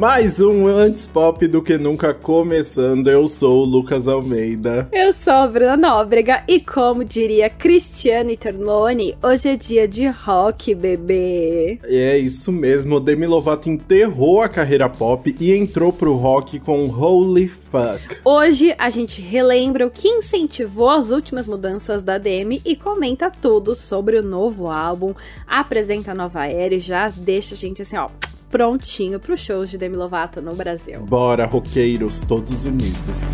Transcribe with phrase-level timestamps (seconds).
[0.00, 3.10] Mais um Antes Pop do que nunca começando.
[3.10, 4.88] Eu sou o Lucas Almeida.
[4.90, 10.74] Eu sou a Bruna Nóbrega e como diria Cristiane Tornone, hoje é dia de rock,
[10.74, 11.78] bebê.
[11.84, 17.46] É isso mesmo, Demi Lovato enterrou a carreira pop e entrou pro rock com Holy
[17.46, 18.22] Fuck.
[18.24, 23.76] Hoje a gente relembra o que incentivou as últimas mudanças da Demi e comenta tudo
[23.76, 25.12] sobre o novo álbum,
[25.46, 28.08] apresenta a nova era e já deixa a gente assim, ó,
[28.50, 31.00] prontinho para os shows de Demi Lovato no Brasil.
[31.00, 33.30] Bora, roqueiros, todos unidos.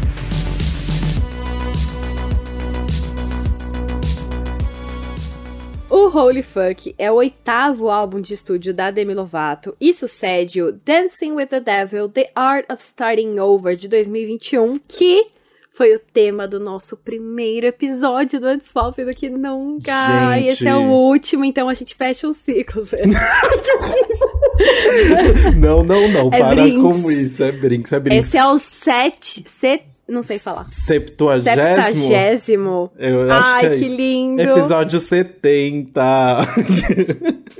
[5.88, 10.72] O Holy Fuck é o oitavo álbum de estúdio da Demi Lovato e sucede o
[10.72, 15.28] Dancing with the Devil: The Art of Starting Over de 2021, que
[15.72, 19.92] foi o tema do nosso primeiro episódio do Antes Pop do que nunca.
[20.32, 20.44] Gente.
[20.44, 22.92] E esse é o último, então a gente fecha os ciclos.
[25.56, 26.28] não, não, não.
[26.32, 27.00] É para Brinks.
[27.00, 27.42] com isso.
[27.42, 28.26] É Brinks, é Brinks.
[28.26, 29.44] Esse é o sete.
[29.46, 30.64] Set, não sei falar.
[30.64, 31.66] Septuagésimo?
[31.66, 32.90] Septagésimo.
[32.98, 34.42] Eu acho Ai, que, é que lindo.
[34.42, 36.46] Episódio 70.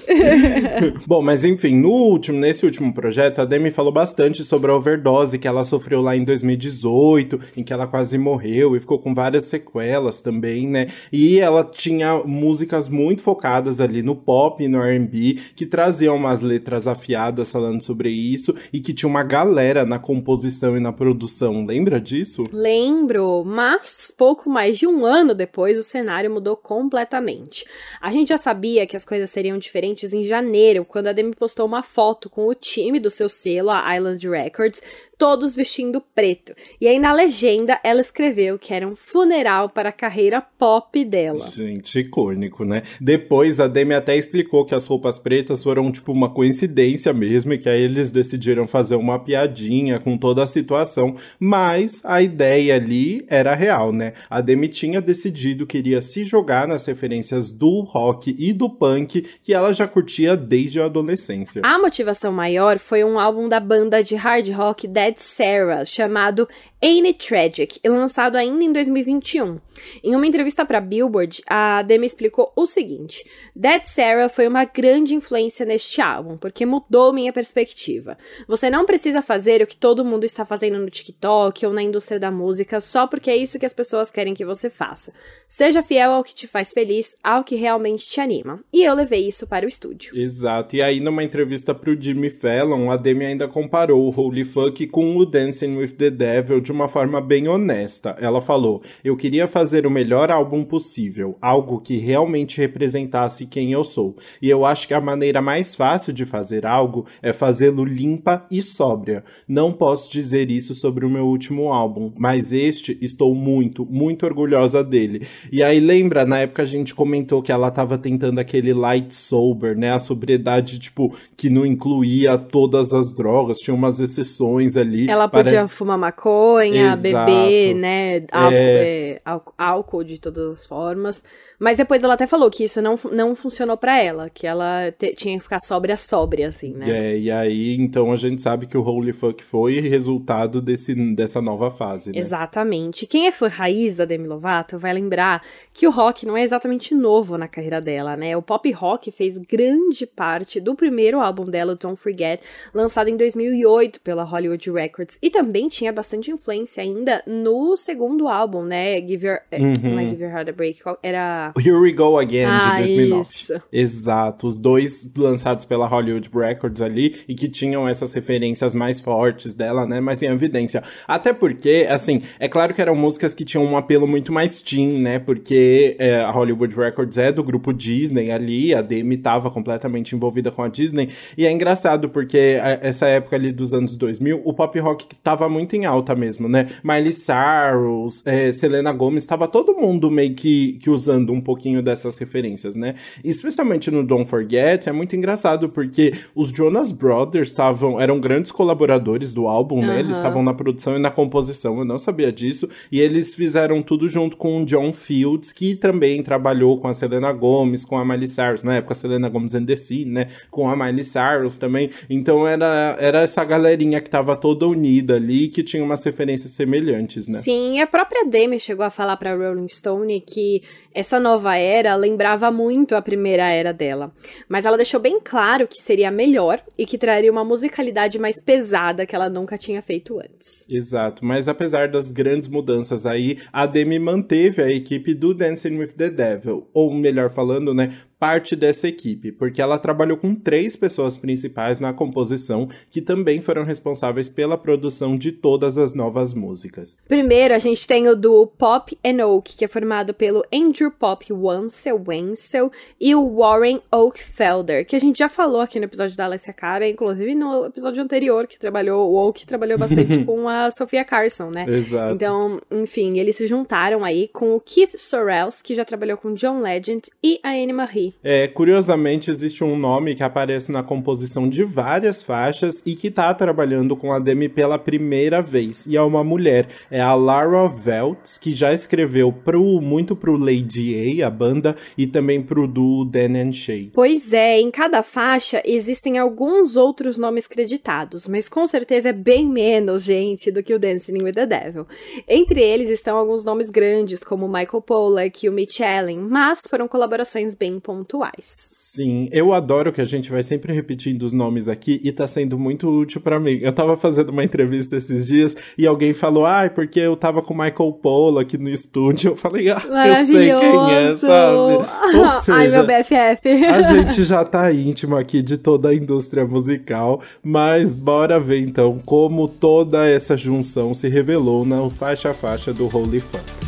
[1.07, 5.39] Bom, mas enfim, no último, nesse último projeto, a Demi falou bastante sobre a overdose
[5.39, 9.45] que ela sofreu lá em 2018, em que ela quase morreu e ficou com várias
[9.47, 10.89] sequelas também, né?
[11.13, 16.41] E ela tinha músicas muito focadas ali no pop e no R&B, que traziam umas
[16.41, 21.65] letras afiadas falando sobre isso e que tinha uma galera na composição e na produção.
[21.65, 22.45] Lembra disso?
[22.53, 27.65] Lembro, mas pouco mais de um ano depois o cenário mudou completamente.
[28.01, 31.67] A gente já sabia que as coisas seriam diferentes em janeiro, quando a Demi postou
[31.67, 34.83] uma foto com o time do seu selo, a Island Records,
[35.19, 36.55] todos vestindo preto.
[36.81, 41.47] E aí na legenda ela escreveu que era um funeral para a carreira pop dela.
[41.49, 42.83] Gente, icônico, né?
[43.01, 47.59] Depois a Demi até explicou que as roupas pretas foram tipo uma coincidência mesmo e
[47.59, 53.25] que aí eles decidiram fazer uma piadinha com toda a situação, mas a ideia ali
[53.29, 54.13] era real, né?
[54.29, 59.23] A Demi tinha decidido que iria se jogar nas referências do rock e do punk
[59.43, 61.63] que ela já curtia desde a adolescência.
[61.65, 66.49] A motivação maior foi um álbum da banda de hard rock Dead Sarah, chamado
[66.83, 69.59] It Tragic, e lançado ainda em 2021.
[70.05, 73.25] Em uma entrevista para Billboard, a Demi explicou o seguinte:
[73.55, 78.17] Dead Sarah foi uma grande influência neste álbum, porque mudou minha perspectiva.
[78.47, 82.21] Você não precisa fazer o que todo mundo está fazendo no TikTok ou na indústria
[82.21, 85.13] da música só porque é isso que as pessoas querem que você faça.
[85.49, 88.61] Seja fiel ao que te faz feliz, ao que realmente te anima.
[88.73, 90.17] E eu levei isso para o estúdio.
[90.17, 90.77] Exato.
[90.77, 95.15] E aí, numa entrevista pro Jimmy Fallon, a Demi ainda comparou o Holy Fuck com
[95.15, 98.17] o Dancing with the Devil de uma forma bem honesta.
[98.19, 103.85] Ela falou: Eu queria fazer o melhor álbum possível, algo que realmente representasse quem eu
[103.85, 104.17] sou.
[104.41, 108.63] E eu acho que a maneira mais fácil de fazer algo é fazê-lo limpa e
[108.63, 109.23] sóbria.
[109.47, 114.83] Não posso dizer isso sobre o meu último álbum, mas este estou muito, muito orgulhosa
[114.83, 115.27] dele.
[115.53, 119.77] E aí, lembra, na época a gente comentou que ela tava tentando aquele light sober,
[119.77, 119.93] né?
[119.93, 124.86] A sobriedade, tipo, que não incluía todas as drogas, tinha umas exceções ali.
[125.09, 127.03] Ela para- podia fumar maconha, Exato.
[127.03, 128.25] beber, né?
[128.31, 129.11] Álcool, É.
[129.11, 129.21] é,
[129.59, 131.23] álcool- de todas as formas.
[131.59, 135.15] Mas depois ela até falou que isso não, não funcionou pra ela, que ela te-
[135.15, 137.13] tinha que ficar sóbria, sóbria, assim, né?
[137.15, 141.41] É, e aí, então a gente sabe que o Holy Fuck foi resultado desse, dessa
[141.41, 142.19] nova fase, né?
[142.19, 143.07] Exatamente.
[143.07, 145.43] Quem é fã raiz da Demi Lovato vai lembrar
[145.73, 148.37] que o rock não é exatamente novo na carreira dela, né?
[148.37, 152.41] O pop rock fez grande parte do primeiro álbum dela, o Don't Forget,
[152.75, 158.63] lançado em 2008 pela Hollywood Records, e também tinha bastante influência ainda no segundo álbum,
[158.63, 159.01] né?
[159.01, 162.45] Give Your, eh, não é Give Your Heart a Break, era Here We Go Again,
[162.45, 163.29] Ah, de 2009.
[163.31, 163.63] isso.
[163.73, 169.55] Exato, os dois lançados pela Hollywood Records ali e que tinham essas referências mais fortes
[169.55, 170.83] dela, né, mais em evidência.
[171.07, 175.01] Até porque, assim, é claro que eram músicas que tinham um apelo muito mais teen,
[175.01, 180.15] né, porque é, a Hollywood Records é do grupo Disney ali, a Demi tava completamente
[180.15, 184.43] envolvida com a Disney, e é engraçado porque é, essa época ali dos anos 2000,
[184.45, 189.49] o pop rock tava muito em alta mesmo, né, Miley Cyrus, é, Selena Gomez, tava
[189.49, 192.95] todo mundo meio que, que usando um pouquinho dessas referências, né?
[193.25, 198.53] E especialmente no Don't Forget, é muito engraçado porque os Jonas Brothers estavam eram grandes
[198.53, 200.01] colaboradores do álbum, né?
[200.01, 204.09] Eles estavam na produção e na composição, eu não sabia disso, e eles fizeram tudo
[204.09, 208.29] junto com o John Fields, que também trabalhou com a Selena Gomez, com a Miley
[208.29, 210.29] Cyrus, na época a Selena Gomez and the Sea, né?
[210.51, 211.91] Com a Miley Cyrus também.
[212.09, 216.53] Então era, era essa galerinha que tava todo toda unida ali, que tinha umas referências
[216.53, 217.41] semelhantes, né?
[217.41, 220.63] Sim, a própria Demi chegou a falar pra Rolling Stone que
[220.97, 224.11] essa nova era lembrava muito a primeira era dela.
[224.49, 229.05] Mas ela deixou bem claro que seria melhor e que traria uma musicalidade mais pesada
[229.05, 230.67] que ela nunca tinha feito antes.
[230.71, 235.93] Exato, mas apesar das grandes mudanças aí, a Demi manteve a equipe do Dancing with
[235.93, 241.17] the Devil, ou melhor falando, né, parte dessa equipe, porque ela trabalhou com três pessoas
[241.17, 247.03] principais na composição que também foram responsáveis pela produção de todas as novas músicas.
[247.07, 251.27] Primeiro, a gente tem o duo Pop and Oak, que é formado pelo Andrew Pop
[251.33, 256.25] Wansel Wenzel e o Warren Oakfelder, que a gente já falou aqui no episódio da
[256.25, 261.05] Alessia Cara, inclusive no episódio anterior, que trabalhou, o Oak trabalhou bastante com a Sofia
[261.05, 261.67] Carson, né?
[261.69, 262.15] Exato.
[262.15, 266.61] Então, enfim, eles se juntaram aí com o Keith Sorrells, que já trabalhou com John
[266.61, 268.15] Legend, e a Annie Marie.
[268.23, 273.33] É, curiosamente, existe um nome que aparece na composição de várias faixas e que tá
[273.35, 275.87] trabalhando com a Demi pela primeira vez.
[275.87, 280.76] E é uma mulher, é a Lara Veltz, que já escreveu pro, muito pro Lady
[280.77, 283.91] A, a banda, e também pro duo Dan and Shay.
[283.93, 289.49] Pois é, em cada faixa existem alguns outros nomes creditados, mas com certeza é bem
[289.49, 291.87] menos gente do que o Dancing with the Devil.
[292.29, 296.89] Entre eles estão alguns nomes grandes, como Michael Pollack e o Mitch Allen, mas foram
[296.89, 298.57] colaborações bem pontuais.
[298.59, 302.59] Sim, eu adoro que a gente vai sempre repetindo os nomes aqui e tá sendo
[302.59, 303.59] muito útil para mim.
[303.63, 307.55] Eu tava fazendo uma entrevista esses dias e alguém falou, ah, porque eu tava com
[307.55, 309.33] o Michael Polo aqui no estúdio.
[309.33, 312.17] Eu falei, ah, eu sei quem é, sabe?
[312.19, 313.49] Ou seja, ai, meu BFF.
[313.65, 319.01] a gente já tá íntimo aqui de toda a indústria musical, mas bora ver então
[319.05, 323.67] como toda essa junção se revelou na faixa a faixa do Holy Funk.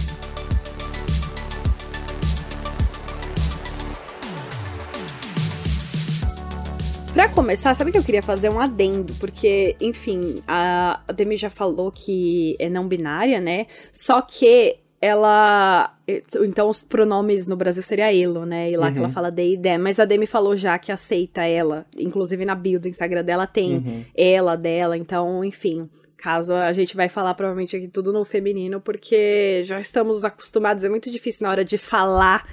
[7.19, 9.13] Pra começar, sabe que eu queria fazer um adendo?
[9.15, 13.67] Porque, enfim, a Demi já falou que é não binária, né?
[13.93, 15.95] Só que ela.
[16.41, 18.71] Então, os pronomes no Brasil seria elo, né?
[18.71, 18.93] E lá uhum.
[18.93, 19.15] que ela uhum.
[19.15, 19.79] fala they e them.
[19.79, 21.87] Mas a Demi falou já que aceita ela.
[21.97, 24.05] Inclusive na bio do Instagram dela tem uhum.
[24.17, 24.97] ela, dela.
[24.97, 25.89] Então, enfim.
[26.17, 30.83] Caso a gente vai falar provavelmente aqui tudo no feminino, porque já estamos acostumados.
[30.83, 32.45] É muito difícil na hora de falar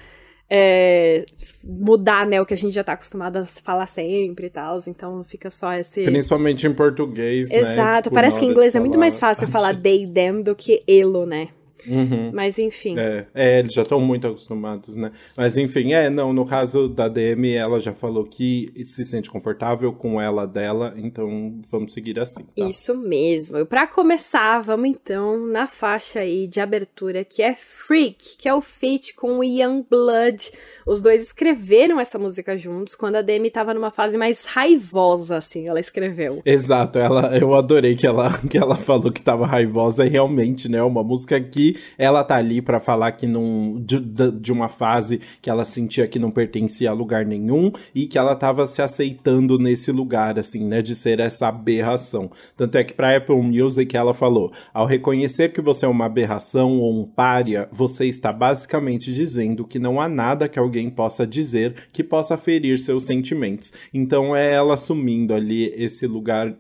[0.49, 1.25] é,
[1.63, 5.23] mudar, né, o que a gente já tá acostumado a falar sempre e tal, então
[5.23, 6.03] fica só esse...
[6.03, 7.73] Principalmente em português, Exato, né?
[7.73, 10.83] Exato, tipo, parece que em inglês é muito mais fácil falar they, them do que
[10.87, 11.49] elo, né?
[11.87, 12.31] Uhum.
[12.33, 12.97] Mas enfim.
[12.97, 15.11] É, é eles já estão muito acostumados, né?
[15.35, 19.93] Mas enfim, é, não, no caso da DM, ela já falou que se sente confortável
[19.93, 22.43] com ela dela, então vamos seguir assim.
[22.43, 22.67] Tá?
[22.67, 23.57] Isso mesmo.
[23.57, 28.53] E pra começar, vamos então na faixa aí de abertura que é Freak, que é
[28.53, 30.51] o feat com o Young Blood.
[30.85, 35.67] Os dois escreveram essa música juntos quando a Demi tava numa fase mais raivosa, assim,
[35.67, 36.41] ela escreveu.
[36.45, 40.81] Exato, ela, eu adorei que ela, que ela falou que tava raivosa e realmente, né?
[40.81, 43.99] Uma música que ela tá ali para falar que não de,
[44.31, 48.35] de, uma fase que ela sentia que não pertencia a lugar nenhum e que ela
[48.35, 52.31] tava se aceitando nesse lugar, assim, né, de ser essa aberração.
[52.55, 56.79] Tanto é que pra Apple Music ela falou: ao reconhecer que você é uma aberração
[56.79, 61.75] ou um pária, você está basicamente dizendo que não há nada que alguém possa dizer
[61.91, 63.71] que possa ferir seus sentimentos.
[63.93, 66.53] Então é ela assumindo ali esse lugar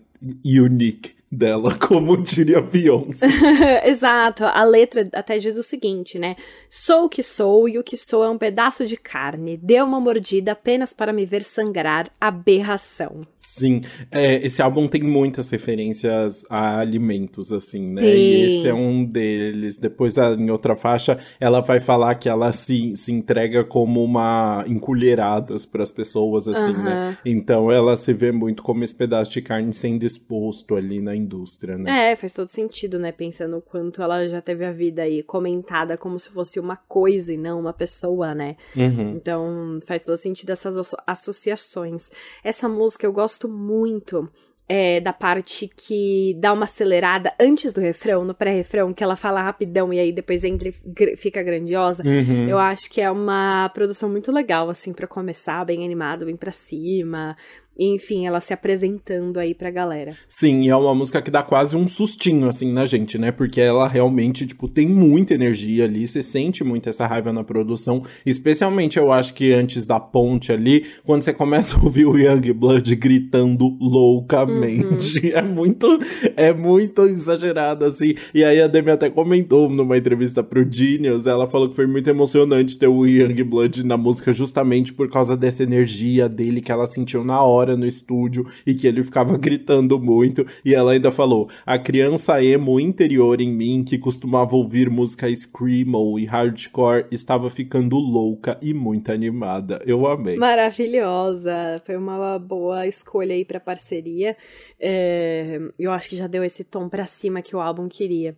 [0.43, 3.27] unique dela, como diria Beyoncé.
[3.85, 6.35] Exato, a letra até diz o seguinte, né?
[6.69, 9.57] Sou o que sou e o que sou é um pedaço de carne.
[9.57, 12.09] Deu uma mordida apenas para me ver sangrar.
[12.19, 13.19] Aberração.
[13.35, 18.05] Sim, é, esse álbum tem muitas referências a alimentos, assim, né?
[18.05, 19.77] E esse é um deles.
[19.77, 25.65] Depois, em outra faixa, ela vai falar que ela se, se entrega como uma encolheradas
[25.65, 26.83] para as pessoas, assim, uhum.
[26.83, 27.17] né?
[27.25, 31.77] Então ela se vê muito como esse pedaço de carne sendo exposto ali na indústria,
[31.77, 32.11] né?
[32.11, 33.11] É, faz todo sentido, né?
[33.11, 37.33] Pensando o quanto ela já teve a vida aí comentada como se fosse uma coisa
[37.33, 38.55] e não uma pessoa, né?
[38.75, 39.11] Uhum.
[39.15, 42.09] Então faz todo sentido essas associações.
[42.43, 44.25] Essa música eu gosto muito.
[44.67, 49.39] É, da parte que dá uma acelerada antes do refrão, no pré-refrão, que ela fala
[49.39, 52.01] rapidão e aí depois entra e fica grandiosa.
[52.03, 52.49] Uhum.
[52.49, 56.51] Eu acho que é uma produção muito legal, assim, para começar, bem animado, bem pra
[56.51, 57.37] cima
[57.77, 60.13] enfim, ela se apresentando aí pra galera.
[60.27, 63.31] Sim, é uma música que dá quase um sustinho, assim, na gente, né?
[63.31, 68.01] Porque ela realmente, tipo, tem muita energia ali, você sente muito essa raiva na produção,
[68.25, 72.53] especialmente eu acho que antes da ponte ali, quando você começa a ouvir o Young
[72.53, 75.19] Blood gritando loucamente.
[75.19, 75.35] Uhum.
[75.35, 75.99] É muito,
[76.37, 78.13] é muito exagerado, assim.
[78.33, 82.09] E aí a Demi até comentou numa entrevista pro Genius, ela falou que foi muito
[82.09, 86.87] emocionante ter o Young Blood na música justamente por causa dessa energia dele que ela
[86.87, 90.45] sentiu na hora hora no estúdio e que ele ficava gritando muito.
[90.63, 96.19] E ela ainda falou: a criança emo interior em mim, que costumava ouvir música screamo
[96.19, 99.81] e hardcore, estava ficando louca e muito animada.
[99.85, 100.37] Eu amei.
[100.37, 101.81] Maravilhosa.
[101.85, 104.37] Foi uma boa escolha aí pra parceria.
[104.79, 108.35] É, eu acho que já deu esse tom pra cima que o álbum queria.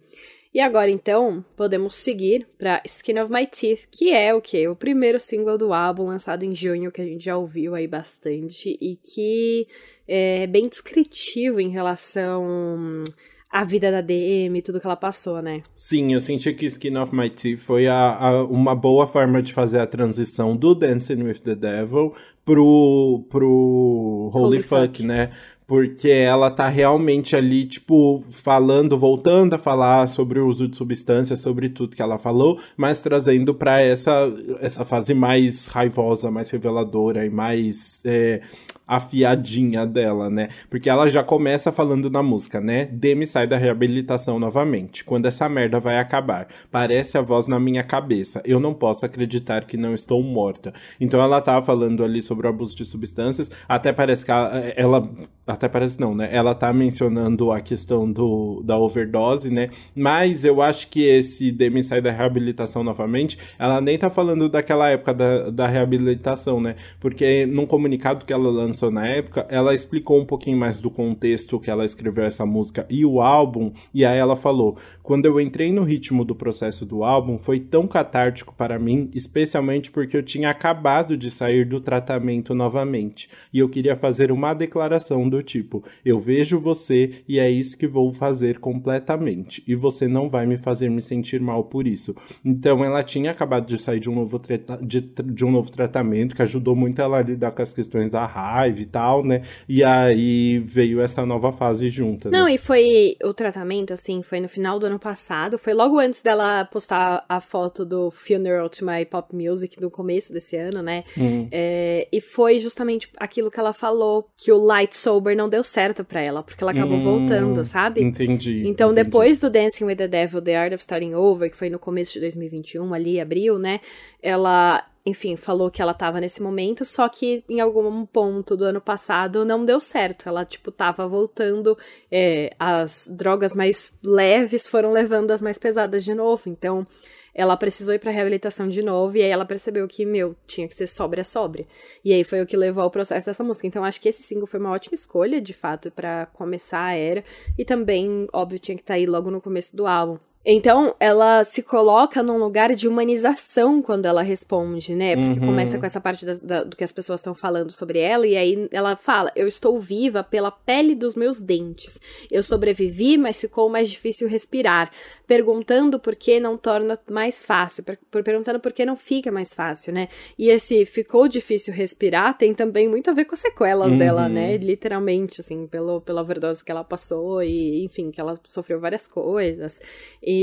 [0.57, 4.67] E agora então, podemos seguir para Skin of My Teeth, que é o que?
[4.67, 8.75] O primeiro single do álbum lançado em junho, que a gente já ouviu aí bastante
[8.81, 9.67] e que
[10.07, 13.03] é bem descritivo em relação
[13.51, 15.61] à vida da DM e tudo que ela passou, né?
[15.75, 19.53] Sim, eu senti que Skin of My Teeth foi a, a, uma boa forma de
[19.53, 25.29] fazer a transição do Dancing with the Devil pro, pro Holy, Holy fuck, fuck, né?
[25.67, 31.41] Porque ela tá realmente ali, tipo, falando, voltando a falar sobre o uso de substâncias,
[31.41, 37.25] sobre tudo que ela falou, mas trazendo para essa, essa fase mais raivosa, mais reveladora
[37.25, 38.41] e mais é,
[38.87, 40.49] afiadinha dela, né?
[40.69, 42.85] Porque ela já começa falando na música, né?
[42.85, 45.03] Demi sai da reabilitação novamente.
[45.03, 46.47] Quando essa merda vai acabar?
[46.71, 48.41] Parece a voz na minha cabeça.
[48.45, 50.73] Eu não posso acreditar que não estou morta.
[50.99, 55.09] Então ela tava falando ali sobre o abuso de substâncias, até parece que ela, ela
[55.45, 56.29] até parece não, né?
[56.31, 59.69] Ela tá mencionando a questão do, da overdose, né?
[59.95, 64.89] Mas eu acho que esse Demi sai da reabilitação novamente, ela nem tá falando daquela
[64.89, 66.75] época da, da reabilitação, né?
[66.99, 71.59] Porque num comunicado que ela lançou na época, ela explicou um pouquinho mais do contexto
[71.59, 75.71] que ela escreveu essa música e o álbum, e aí ela falou: quando eu entrei
[75.71, 80.49] no ritmo do processo do álbum, foi tão catártico para mim, especialmente porque eu tinha
[80.49, 86.19] acabado de sair do tratamento novamente, e eu queria fazer uma declaração do tipo: eu
[86.19, 90.89] vejo você e é isso que vou fazer completamente, e você não vai me fazer
[90.89, 92.15] me sentir mal por isso.
[92.45, 94.39] Então ela tinha acabado de sair de um novo,
[94.81, 98.25] de, de um novo tratamento que ajudou muito ela a lidar com as questões da
[98.25, 99.41] raiva e tal, né?
[99.67, 102.29] E aí veio essa nova fase junta.
[102.29, 102.37] Né?
[102.37, 106.21] Não, e foi o tratamento, assim, foi no final do ano passado, foi logo antes
[106.21, 111.03] dela postar a foto do Funeral to My Pop Music no começo desse ano, né?
[111.15, 111.47] Uhum.
[111.51, 116.03] É, e foi justamente aquilo que ela falou, que o Light Sober não deu certo
[116.03, 118.01] para ela, porque ela acabou hum, voltando, sabe?
[118.01, 118.67] Entendi.
[118.67, 119.05] Então, entendi.
[119.05, 122.13] depois do Dancing with the Devil, The Art of Starting Over, que foi no começo
[122.13, 123.79] de 2021, ali, abril, né?
[124.21, 128.81] Ela enfim, falou que ela tava nesse momento, só que em algum ponto do ano
[128.81, 130.27] passado não deu certo.
[130.27, 131.77] Ela, tipo, tava voltando,
[132.11, 136.49] é, as drogas mais leves foram levando as mais pesadas de novo.
[136.49, 136.85] Então,
[137.33, 140.75] ela precisou ir pra reabilitação de novo, e aí ela percebeu que, meu, tinha que
[140.75, 141.65] ser sóbria, sóbria.
[142.03, 143.65] E aí foi o que levou ao processo dessa música.
[143.65, 147.23] Então acho que esse single foi uma ótima escolha, de fato, para começar a era.
[147.57, 150.17] E também, óbvio, tinha que estar tá aí logo no começo do álbum.
[150.49, 155.13] Então, ela se coloca num lugar de humanização quando ela responde, né?
[155.17, 155.47] Porque uhum.
[155.47, 158.37] começa com essa parte da, da, do que as pessoas estão falando sobre ela, e
[158.37, 161.99] aí ela fala: Eu estou viva pela pele dos meus dentes.
[162.31, 164.89] Eu sobrevivi, mas ficou mais difícil respirar.
[165.27, 169.91] Perguntando por que não torna mais fácil, per perguntando por que não fica mais fácil,
[169.91, 170.07] né?
[170.39, 173.97] E esse ficou difícil respirar tem também muito a ver com as sequelas uhum.
[173.97, 174.55] dela, né?
[174.55, 179.81] Literalmente, assim, pelo, pela overdose que ela passou, e enfim, que ela sofreu várias coisas.
[180.23, 180.36] E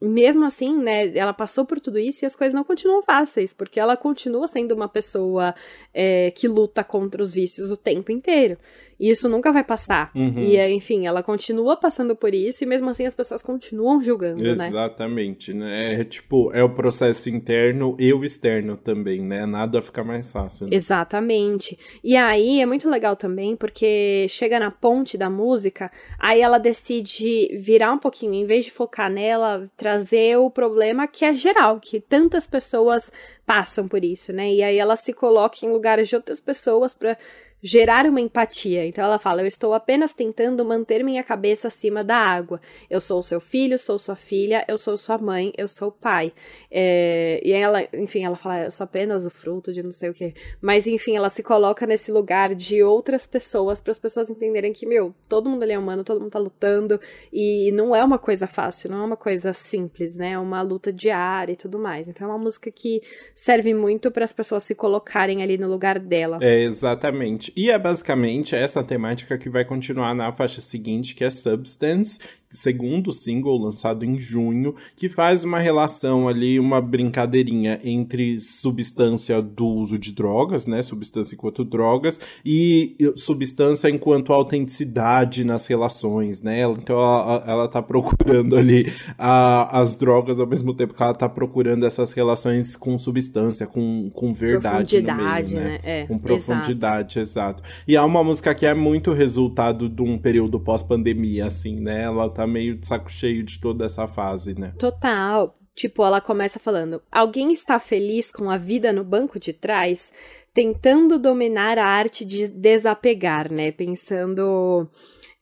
[0.00, 3.80] mesmo assim, né, ela passou por tudo isso e as coisas não continuam fáceis, porque
[3.80, 5.54] ela continua sendo uma pessoa
[5.92, 8.58] é, que luta contra os vícios o tempo inteiro.
[8.98, 10.10] E isso nunca vai passar.
[10.14, 10.40] Uhum.
[10.40, 14.66] E, enfim, ela continua passando por isso e mesmo assim as pessoas continuam julgando, né?
[14.66, 16.00] Exatamente, né?
[16.00, 19.44] É tipo, é o processo interno e o externo também, né?
[19.44, 20.66] Nada fica mais fácil.
[20.66, 20.76] Né?
[20.76, 21.78] Exatamente.
[22.02, 27.56] E aí é muito legal também porque chega na ponte da música, aí ela decide
[27.58, 32.00] virar um pouquinho, em vez de focar nela, trazer o problema que é geral, que
[32.00, 33.12] tantas pessoas
[33.44, 34.52] passam por isso, né?
[34.52, 37.16] E aí ela se coloca em lugares de outras pessoas para
[37.62, 38.86] gerar uma empatia.
[38.86, 42.60] Então ela fala: Eu estou apenas tentando manter minha cabeça acima da água.
[42.88, 46.32] Eu sou seu filho, sou sua filha, eu sou sua mãe, eu sou o pai.
[46.70, 50.14] É, e ela, enfim, ela fala: Eu sou apenas o fruto de não sei o
[50.14, 50.34] que.
[50.60, 54.86] Mas enfim, ela se coloca nesse lugar de outras pessoas para as pessoas entenderem que,
[54.86, 57.00] meu, todo mundo ali é humano, todo mundo tá lutando
[57.32, 60.32] e não é uma coisa fácil, não é uma coisa simples, né?
[60.32, 62.08] É uma luta diária e tudo mais.
[62.08, 63.02] Então é uma música que
[63.34, 66.38] serve muito para as pessoas se colocarem ali no lugar dela.
[66.40, 67.45] É, exatamente.
[67.54, 72.18] E é basicamente essa temática que vai continuar na faixa seguinte, que é Substance,
[72.56, 79.66] segundo single lançado em junho, que faz uma relação ali, uma brincadeirinha entre substância do
[79.66, 80.82] uso de drogas, né?
[80.82, 86.62] Substância enquanto drogas e substância enquanto autenticidade nas relações, né?
[86.62, 91.28] Então ela, ela tá procurando ali a, as drogas ao mesmo tempo que ela tá
[91.28, 94.96] procurando essas relações com substância, com, com verdade.
[94.96, 95.72] Profundidade, meio, né?
[95.72, 95.80] né?
[95.82, 97.60] É, com profundidade, exato.
[97.60, 97.62] exato.
[97.86, 102.02] E é uma música que é muito resultado de um período pós-pandemia, assim, né?
[102.02, 104.72] Ela tá meio de saco cheio de toda essa fase, né?
[104.78, 105.56] Total.
[105.76, 110.10] Tipo, ela começa falando: Alguém está feliz com a vida no banco de trás?
[110.54, 113.70] Tentando dominar a arte de desapegar, né?
[113.70, 114.88] Pensando.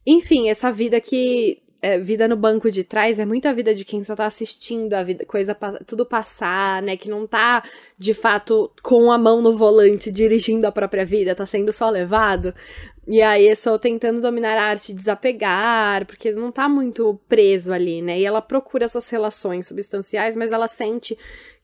[0.04, 1.62] Enfim, essa vida que.
[1.80, 4.94] É, vida no banco de trás é muito a vida de quem só tá assistindo
[4.94, 5.54] a vida, coisa,
[5.86, 6.96] tudo passar, né?
[6.96, 7.62] Que não tá,
[7.98, 12.54] de fato, com a mão no volante, dirigindo a própria vida, tá sendo só levado.
[13.06, 17.72] E aí é só tentando dominar a arte de desapegar, porque não tá muito preso
[17.72, 18.18] ali, né?
[18.18, 21.16] E ela procura essas relações substanciais, mas ela sente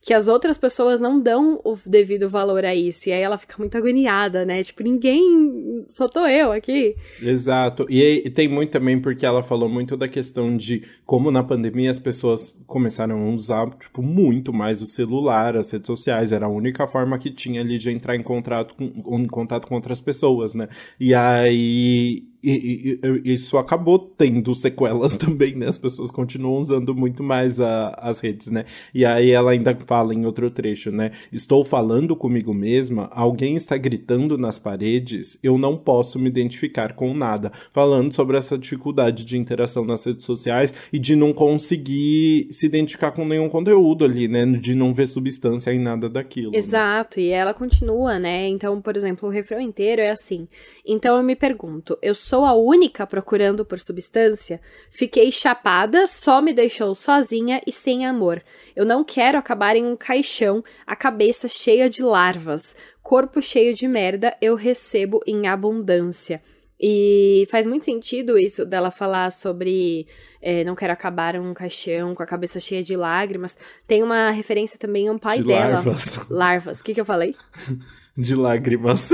[0.03, 3.09] que as outras pessoas não dão o devido valor a isso.
[3.09, 4.63] E aí ela fica muito agoniada, né?
[4.63, 5.85] Tipo, ninguém.
[5.89, 6.97] Só tô eu aqui.
[7.21, 7.87] Exato.
[7.89, 11.91] E, e tem muito também porque ela falou muito da questão de como na pandemia
[11.91, 16.33] as pessoas começaram a usar, tipo, muito mais o celular, as redes sociais.
[16.33, 19.75] Era a única forma que tinha ali de entrar em contato com, em contato com
[19.75, 20.69] outras pessoas, né?
[20.99, 25.67] E aí e, e, isso acabou tendo sequelas também, né?
[25.67, 28.65] As pessoas continuam usando muito mais a, as redes, né?
[28.95, 31.13] E aí ela ainda fala em outro trecho, né?
[31.33, 37.13] Estou falando comigo mesma, alguém está gritando nas paredes, eu não posso me identificar com
[37.15, 37.53] nada.
[37.73, 43.13] Falando sobre essa dificuldade de interação nas redes sociais e de não conseguir se identificar
[43.13, 44.47] com nenhum conteúdo ali, né?
[44.47, 46.53] De não ver substância em nada daquilo.
[46.53, 46.59] Né?
[46.59, 47.27] Exato, né?
[47.27, 48.49] e ela continua, né?
[48.49, 50.49] Então, por exemplo, o refrão inteiro é assim.
[50.87, 54.61] Então eu me pergunto, eu sou a única procurando por substância?
[54.91, 58.43] Fiquei chapada, só me deixou sozinha e sem amor.
[58.75, 63.89] Eu não quero acabar em um caixão, a cabeça cheia de larvas, corpo cheio de
[63.89, 66.41] merda, eu recebo em abundância.
[66.83, 70.07] E faz muito sentido isso dela falar sobre
[70.41, 73.55] é, não quero acabar um caixão com a cabeça cheia de lágrimas.
[73.87, 75.75] Tem uma referência também a um pai de dela.
[75.75, 76.29] Larvas.
[76.31, 76.81] Larvas.
[76.81, 77.37] O que, que eu falei?
[78.17, 79.11] de lágrimas.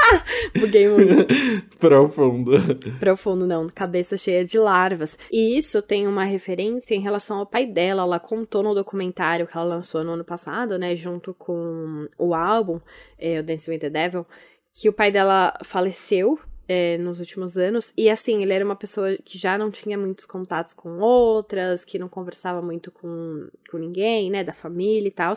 [0.58, 1.26] Buguei muito.
[1.78, 2.52] Profundo.
[3.00, 3.66] Profundo, não.
[3.68, 5.18] Cabeça cheia de larvas.
[5.30, 8.02] E isso tem uma referência em relação ao pai dela.
[8.02, 10.94] Ela contou no documentário que ela lançou no ano passado, né?
[10.94, 12.80] Junto com o álbum,
[13.18, 14.26] é, o Dance with the Devil,
[14.72, 17.92] que o pai dela faleceu é, nos últimos anos.
[17.96, 21.98] E assim, ele era uma pessoa que já não tinha muitos contatos com outras, que
[21.98, 25.32] não conversava muito com, com ninguém, né, da família e tal.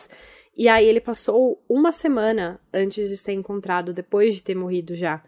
[0.56, 5.24] E aí ele passou uma semana antes de ser encontrado, depois de ter morrido já.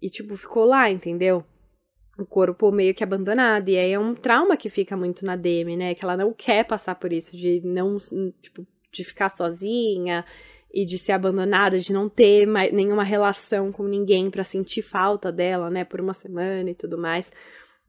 [0.00, 1.44] E, tipo, ficou lá, entendeu?
[2.18, 3.68] O corpo meio que abandonado.
[3.68, 5.94] E aí é um trauma que fica muito na Demi, né?
[5.94, 7.98] Que ela não quer passar por isso, de não,
[8.40, 10.24] tipo, de ficar sozinha
[10.72, 15.30] e de ser abandonada, de não ter mais, nenhuma relação com ninguém para sentir falta
[15.30, 17.30] dela, né, por uma semana e tudo mais.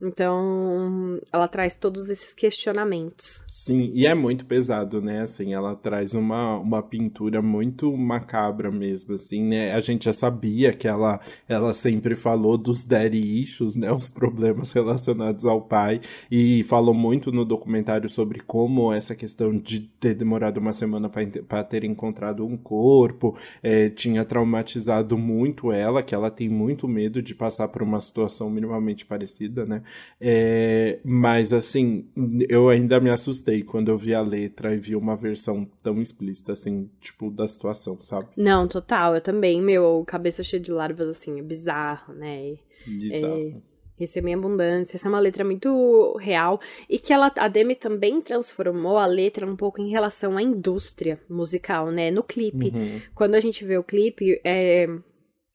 [0.04, 3.44] Então, ela traz todos esses questionamentos.
[3.48, 5.22] Sim, e é muito pesado, né?
[5.22, 9.72] Assim, ela traz uma, uma pintura muito macabra mesmo, assim, né?
[9.72, 13.90] A gente já sabia que ela, ela sempre falou dos daddy issues, né?
[13.94, 19.80] Os problemas relacionados ao pai, e falou muito no documentário sobre como essa questão de
[19.80, 26.14] ter demorado uma semana para ter encontrado um corpo é, tinha traumatizado muito ela, que
[26.14, 29.82] ela tem muito medo de passar por uma situação minimamente parecida, né?
[30.20, 32.06] É, mas assim,
[32.48, 36.52] eu ainda me assustei quando eu vi a letra e vi uma versão tão explícita,
[36.52, 38.28] assim, tipo, da situação, sabe?
[38.36, 42.56] Não, total, eu também, meu, cabeça cheia de larvas, assim, é bizarro, né?
[42.86, 43.62] Bizarro.
[43.70, 43.74] É...
[43.96, 44.96] Receber em abundância.
[44.96, 46.60] Essa é uma letra muito real.
[46.90, 51.20] E que ela, a Demi também transformou a letra um pouco em relação à indústria
[51.30, 52.10] musical, né?
[52.10, 52.72] No clipe.
[52.74, 53.00] Uhum.
[53.14, 54.88] Quando a gente vê o clipe, é,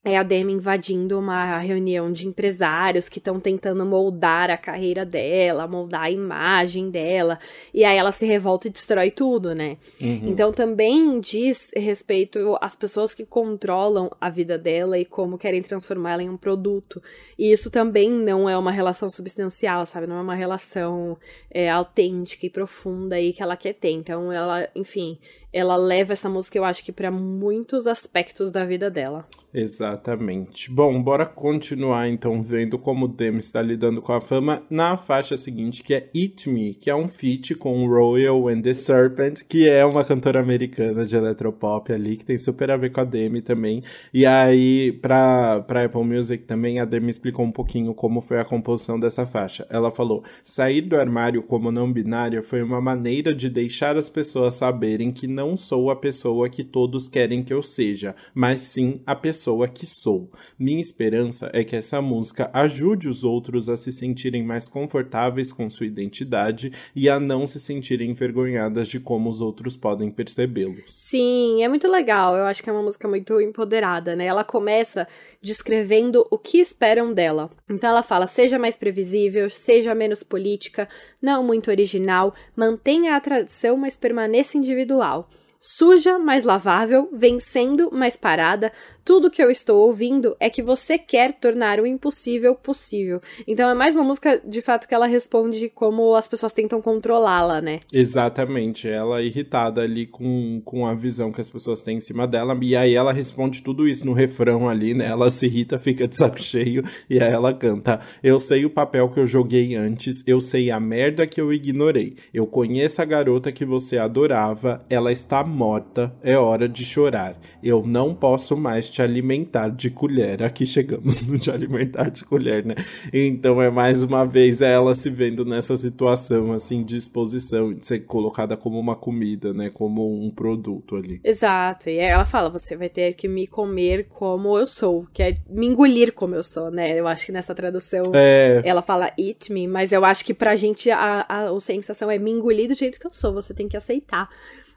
[0.06, 5.68] é a Demi invadindo uma reunião de empresários que estão tentando moldar a carreira dela,
[5.68, 7.38] moldar a imagem dela,
[7.74, 9.76] e aí ela se revolta e destrói tudo, né?
[10.00, 10.22] Uhum.
[10.28, 16.24] Então também diz respeito às pessoas que controlam a vida dela e como querem transformá-la
[16.24, 17.04] em um produto.
[17.38, 20.08] E isso também não é uma relação substancial, sabe?
[20.08, 21.18] Não é uma relação
[21.52, 23.92] é, autêntica e profunda aí que ela quer ter.
[23.92, 25.18] Então ela, enfim,
[25.52, 29.28] ela leva essa música, eu acho que para muitos aspectos da vida dela.
[29.52, 30.72] Exatamente.
[30.72, 35.36] Bom, bora continuar então vendo como o Demi está lidando com a fama na faixa
[35.36, 39.68] seguinte, que é Eat Me, que é um feat com Royal and the Serpent, que
[39.68, 43.42] é uma cantora americana de eletropop ali, que tem super a ver com a Demi
[43.42, 43.82] também.
[44.14, 48.46] E aí, pra, pra Apple Music também, a Demi explicou um pouquinho como foi a
[48.46, 49.66] composição dessa faixa.
[49.70, 54.54] Ela falou: sair do armário como não binária foi uma maneira de deixar as pessoas
[54.54, 59.16] saberem que não sou a pessoa que todos querem que eu seja, mas sim a
[59.16, 60.30] pessoa que sou.
[60.58, 65.70] Minha esperança é que essa música ajude os outros a se sentirem mais confortáveis com
[65.70, 70.84] sua identidade e a não se sentirem envergonhadas de como os outros podem percebê-los.
[70.88, 72.36] Sim, é muito legal.
[72.36, 74.26] Eu acho que é uma música muito empoderada, né?
[74.26, 75.08] Ela começa
[75.42, 77.50] descrevendo o que esperam dela.
[77.70, 80.88] Então ela fala: seja mais previsível, seja menos política,
[81.22, 85.29] não muito original, mantenha a tradição, mas permaneça individual
[85.60, 88.72] suja, mas lavável, vencendo, mas parada,
[89.10, 93.20] tudo que eu estou ouvindo é que você quer tornar o impossível possível.
[93.48, 97.60] Então é mais uma música, de fato, que ela responde como as pessoas tentam controlá-la,
[97.60, 97.80] né?
[97.92, 98.88] Exatamente.
[98.88, 102.56] Ela é irritada ali com, com a visão que as pessoas têm em cima dela.
[102.62, 105.08] E aí ela responde tudo isso no refrão ali, né?
[105.08, 109.10] Ela se irrita, fica de saco cheio e aí ela canta: Eu sei o papel
[109.10, 112.16] que eu joguei antes, eu sei a merda que eu ignorei.
[112.32, 117.38] Eu conheço a garota que você adorava, ela está morta, é hora de chorar.
[117.62, 120.42] Eu não posso mais te alimentar de colher.
[120.44, 122.76] Aqui chegamos no de alimentar de colher, né?
[123.12, 128.00] Então é mais uma vez ela se vendo nessa situação, assim, de exposição, de ser
[128.02, 129.70] colocada como uma comida, né?
[129.70, 131.20] Como um produto ali.
[131.24, 131.90] Exato.
[131.90, 135.68] E ela fala: você vai ter que me comer como eu sou, que é me
[135.68, 136.98] engolir como eu sou, né?
[136.98, 138.62] Eu acho que nessa tradução é...
[138.64, 142.18] ela fala eat me, mas eu acho que pra gente a, a, a sensação é
[142.18, 144.30] me engolir do jeito que eu sou, você tem que aceitar.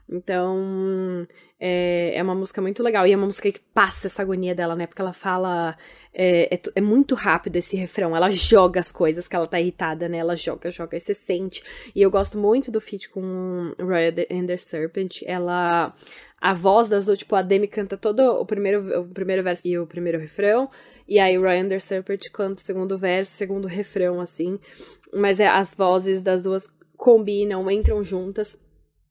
[0.09, 1.25] Então,
[1.59, 3.07] é, é uma música muito legal.
[3.07, 4.85] E é uma música que passa essa agonia dela, né?
[4.87, 5.77] Porque ela fala.
[6.13, 8.15] É, é, é, muito rápido esse refrão.
[8.15, 10.17] Ela joga as coisas que ela tá irritada, né?
[10.17, 11.63] Ela joga, joga, e você sente.
[11.95, 15.21] E eu gosto muito do feat com Royal and the Serpent.
[15.25, 15.95] Ela.
[16.39, 19.79] A voz das duas, tipo, a Demi canta todo o primeiro, o primeiro verso e
[19.79, 20.69] o primeiro refrão.
[21.07, 24.59] E aí Ryan the Serpent canta o segundo verso, segundo refrão, assim.
[25.13, 28.61] Mas é, as vozes das duas combinam, entram juntas.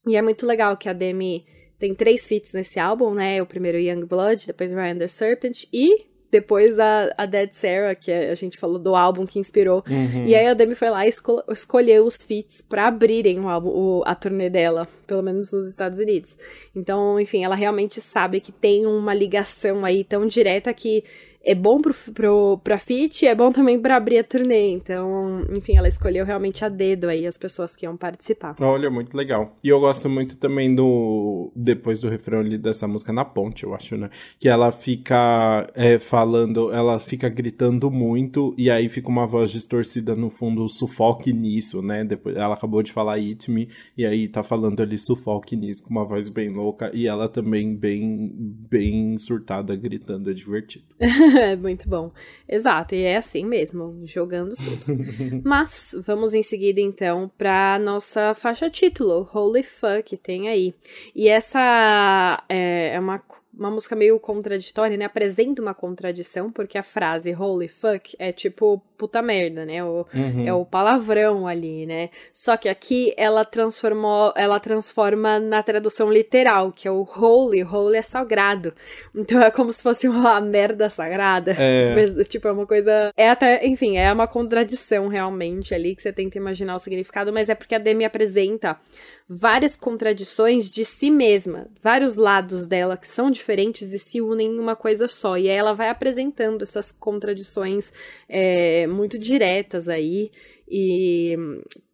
[0.07, 1.45] E é muito legal que a Demi
[1.79, 3.43] tem três feats nesse álbum, né?
[3.43, 8.11] O primeiro Young Blood, depois Ryan the Serpent e depois a, a Dead Sarah, que
[8.11, 9.85] a gente falou do álbum que inspirou.
[9.87, 10.25] Uhum.
[10.25, 13.69] E aí a Demi foi lá e escol escolheu os feats para abrirem o álbum,
[13.69, 16.39] o, a turnê dela, pelo menos nos Estados Unidos.
[16.75, 21.05] Então, enfim, ela realmente sabe que tem uma ligação aí tão direta que
[21.45, 24.71] é bom pro, pro, pra Fit e é bom também pra abrir a turnê.
[24.71, 28.57] Então, enfim, ela escolheu realmente a dedo aí as pessoas que iam participar.
[28.61, 29.57] Olha, muito legal.
[29.63, 31.51] E eu gosto muito também do.
[31.55, 34.11] Depois do refrão ali dessa música na ponte, eu acho, né?
[34.39, 40.15] Que ela fica é, falando, ela fica gritando muito e aí fica uma voz distorcida
[40.15, 42.05] no fundo, sufoque nisso, né?
[42.05, 45.91] Depois ela acabou de falar It Me e aí tá falando ali sufoque nisso com
[45.91, 48.31] uma voz bem louca e ela também bem,
[48.71, 50.85] bem surtada gritando, é divertido.
[51.39, 52.13] é muito bom.
[52.49, 54.95] Exato, e é assim mesmo, jogando tudo.
[55.45, 60.75] Mas vamos em seguida então para nossa faixa título, Holy Fuck, tem aí.
[61.15, 63.23] E essa é, é uma
[63.63, 65.05] uma música meio contraditória, né?
[65.05, 69.83] Apresenta uma contradição, porque a frase holy fuck é tipo puta merda, né?
[69.83, 70.47] O, uhum.
[70.47, 72.11] É o palavrão ali, né?
[72.33, 77.99] Só que aqui ela transformou, ela transforma na tradução literal, que é o holy, holy
[77.99, 78.73] é sagrado.
[79.15, 81.53] Então é como se fosse uma merda sagrada.
[81.59, 81.95] É.
[81.95, 83.13] Tipo, tipo, é uma coisa.
[83.17, 87.49] É até, enfim, é uma contradição realmente ali que você tenta imaginar o significado, mas
[87.49, 88.79] é porque a Demi apresenta
[89.29, 94.59] várias contradições de si mesma, vários lados dela que são diferentes e se unem em
[94.59, 95.37] uma coisa só.
[95.39, 97.93] E aí ela vai apresentando essas contradições
[98.29, 100.31] é, muito diretas aí
[100.69, 101.37] e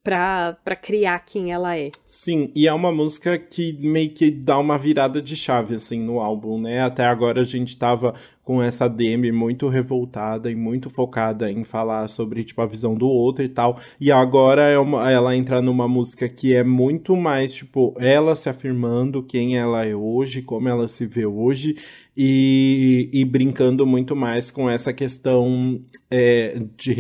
[0.02, 1.90] pra criar quem ela é.
[2.06, 6.20] Sim, e é uma música que meio que dá uma virada de chave, assim, no
[6.20, 6.80] álbum, né?
[6.80, 8.14] Até agora a gente tava
[8.48, 13.06] com essa Demi muito revoltada e muito focada em falar sobre, tipo, a visão do
[13.06, 13.78] outro e tal.
[14.00, 18.48] E agora é uma, ela entra numa música que é muito mais, tipo, ela se
[18.48, 21.76] afirmando quem ela é hoje, como ela se vê hoje.
[22.20, 25.80] E, e brincando muito mais com essa questão
[26.10, 26.94] é, de,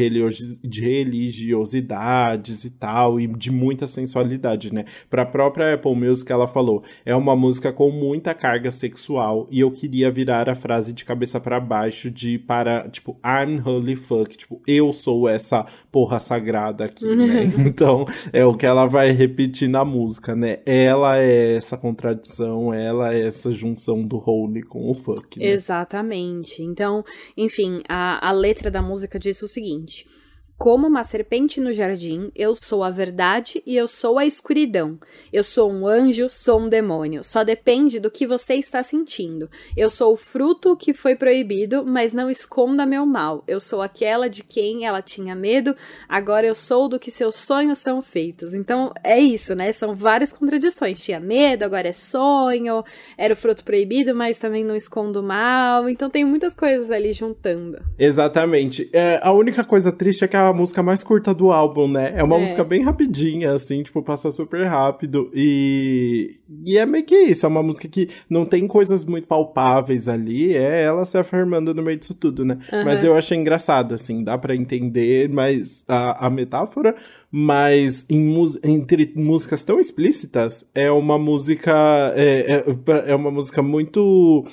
[0.62, 4.84] de grandiosidades e tal, e de muita sensualidade, né?
[5.10, 9.72] Pra própria Apple Music, ela falou: é uma música com muita carga sexual, e eu
[9.72, 14.62] queria virar a frase de cabeça para baixo de para, tipo, I'm holy fuck, tipo,
[14.66, 17.44] eu sou essa porra sagrada aqui, né?
[17.58, 20.58] então, é o que ela vai repetir na música, né?
[20.64, 25.38] Ela é essa contradição, ela é essa junção do holy com o fuck.
[25.38, 25.46] Né?
[25.46, 26.62] Exatamente.
[26.62, 27.04] Então,
[27.36, 30.06] enfim, a, a letra da música diz o seguinte.
[30.58, 34.98] Como uma serpente no jardim, eu sou a verdade e eu sou a escuridão.
[35.32, 37.22] Eu sou um anjo, sou um demônio.
[37.22, 39.48] Só depende do que você está sentindo.
[39.76, 43.44] Eu sou o fruto que foi proibido, mas não esconda meu mal.
[43.46, 45.76] Eu sou aquela de quem ela tinha medo,
[46.08, 48.52] agora eu sou do que seus sonhos são feitos.
[48.52, 49.70] Então é isso, né?
[49.70, 51.04] São várias contradições.
[51.04, 52.82] Tinha medo, agora é sonho.
[53.16, 55.88] Era o fruto proibido, mas também não escondo mal.
[55.88, 57.78] Então tem muitas coisas ali juntando.
[57.96, 58.90] Exatamente.
[58.92, 62.12] É, a única coisa triste é que a a música mais curta do álbum, né?
[62.16, 62.40] É uma é.
[62.40, 65.30] música bem rapidinha, assim, tipo, passa super rápido.
[65.34, 70.08] E, e é meio que isso, é uma música que não tem coisas muito palpáveis
[70.08, 72.58] ali, é ela se afirmando no meio disso tudo, né?
[72.72, 72.84] Uhum.
[72.84, 76.94] Mas eu achei engraçado, assim, dá para entender mais a, a metáfora,
[77.30, 78.34] mas em,
[78.64, 81.72] entre músicas tão explícitas, é uma música.
[82.16, 84.44] É, é, é uma música muito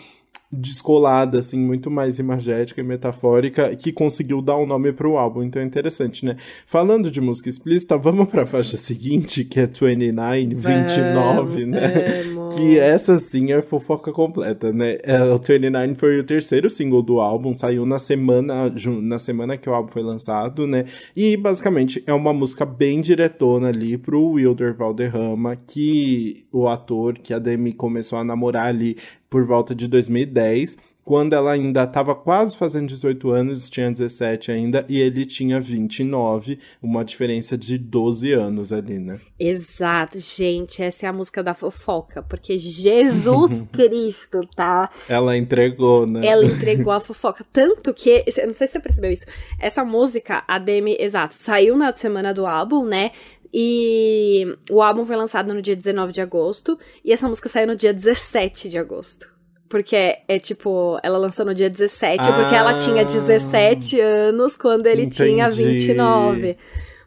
[0.56, 5.62] descolada, assim, muito mais imagética e metafórica, que conseguiu dar um nome pro álbum, então
[5.62, 6.38] é interessante, né?
[6.66, 12.24] Falando de música explícita, vamos pra faixa seguinte, que é 29, 29, né?
[12.34, 12.45] Vamos.
[12.50, 14.98] Que essa sim é fofoca completa, né?
[15.04, 19.70] É, o 29 foi o terceiro single do álbum, saiu na semana, na semana que
[19.70, 20.86] o álbum foi lançado, né?
[21.16, 27.34] E basicamente é uma música bem diretona ali pro Wilder Valderrama, que o ator que
[27.34, 28.98] a Demi começou a namorar ali
[29.30, 34.84] por volta de 2010, quando ela ainda estava quase fazendo 18 anos, tinha 17 ainda,
[34.90, 39.18] e ele tinha 29, uma diferença de 12 anos ali, né?
[39.40, 44.90] Exato, gente, essa é a música da fofoca, porque Jesus Cristo, tá?
[45.08, 46.26] Ela entregou, né?
[46.26, 49.28] Ela entregou a fofoca, tanto que, não sei se você percebeu isso,
[49.60, 53.12] essa música, a Demi, exato, saiu na semana do álbum, né?
[53.54, 56.78] E o álbum foi lançado no dia 19 de agosto.
[57.06, 59.35] E essa música saiu no dia 17 de agosto.
[59.76, 64.56] Porque é, é tipo, ela lançou no dia 17, ah, porque ela tinha 17 anos
[64.56, 65.32] quando ele entendi.
[65.32, 66.38] tinha 29.
[66.38, 66.56] Entendeu?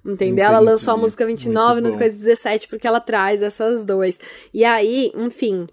[0.05, 0.41] Entendi.
[0.43, 4.19] Ela lançou a música 29 no coisa 17 porque ela traz essas duas.
[4.53, 5.67] E aí, enfim,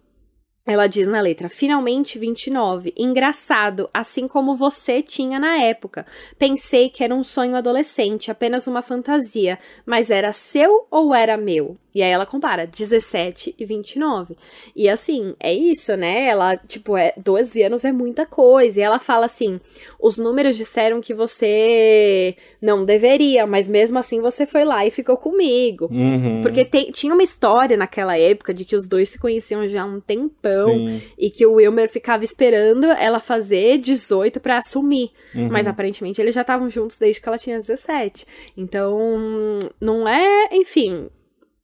[0.66, 2.94] ela diz na letra: finalmente 29.
[2.96, 6.06] Engraçado, assim como você tinha na época.
[6.40, 11.78] Pensei que era um sonho adolescente, apenas uma fantasia, mas era seu ou era meu?
[11.96, 14.36] E aí ela compara 17 e 29.
[14.76, 16.26] E assim, é isso, né?
[16.26, 18.82] Ela, tipo, é 12 anos é muita coisa.
[18.82, 19.62] E ela fala assim:
[19.98, 25.16] os números disseram que você não deveria, mas mesmo assim você foi lá e ficou
[25.16, 25.88] comigo.
[25.90, 26.42] Uhum.
[26.42, 29.86] Porque tem, tinha uma história naquela época de que os dois se conheciam já há
[29.86, 31.02] um tempão Sim.
[31.18, 35.12] e que o Wilmer ficava esperando ela fazer 18 para assumir.
[35.34, 35.48] Uhum.
[35.50, 38.26] Mas aparentemente eles já estavam juntos desde que ela tinha 17.
[38.58, 41.08] Então, não é, enfim,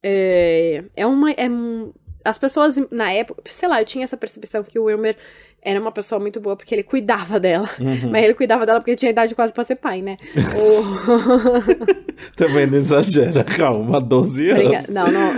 [0.02, 1.30] é, é uma.
[1.32, 1.48] É,
[2.24, 5.16] as pessoas na época, sei lá, eu tinha essa percepção que o Wilmer
[5.64, 7.68] era uma pessoa muito boa porque ele cuidava dela.
[7.78, 8.10] Uhum.
[8.10, 10.16] Mas ele cuidava dela porque ele tinha idade quase pra ser pai, né?
[12.36, 14.62] Também não exagera, calma, 12 anos.
[14.62, 14.84] Brinca...
[14.90, 15.32] Não, não.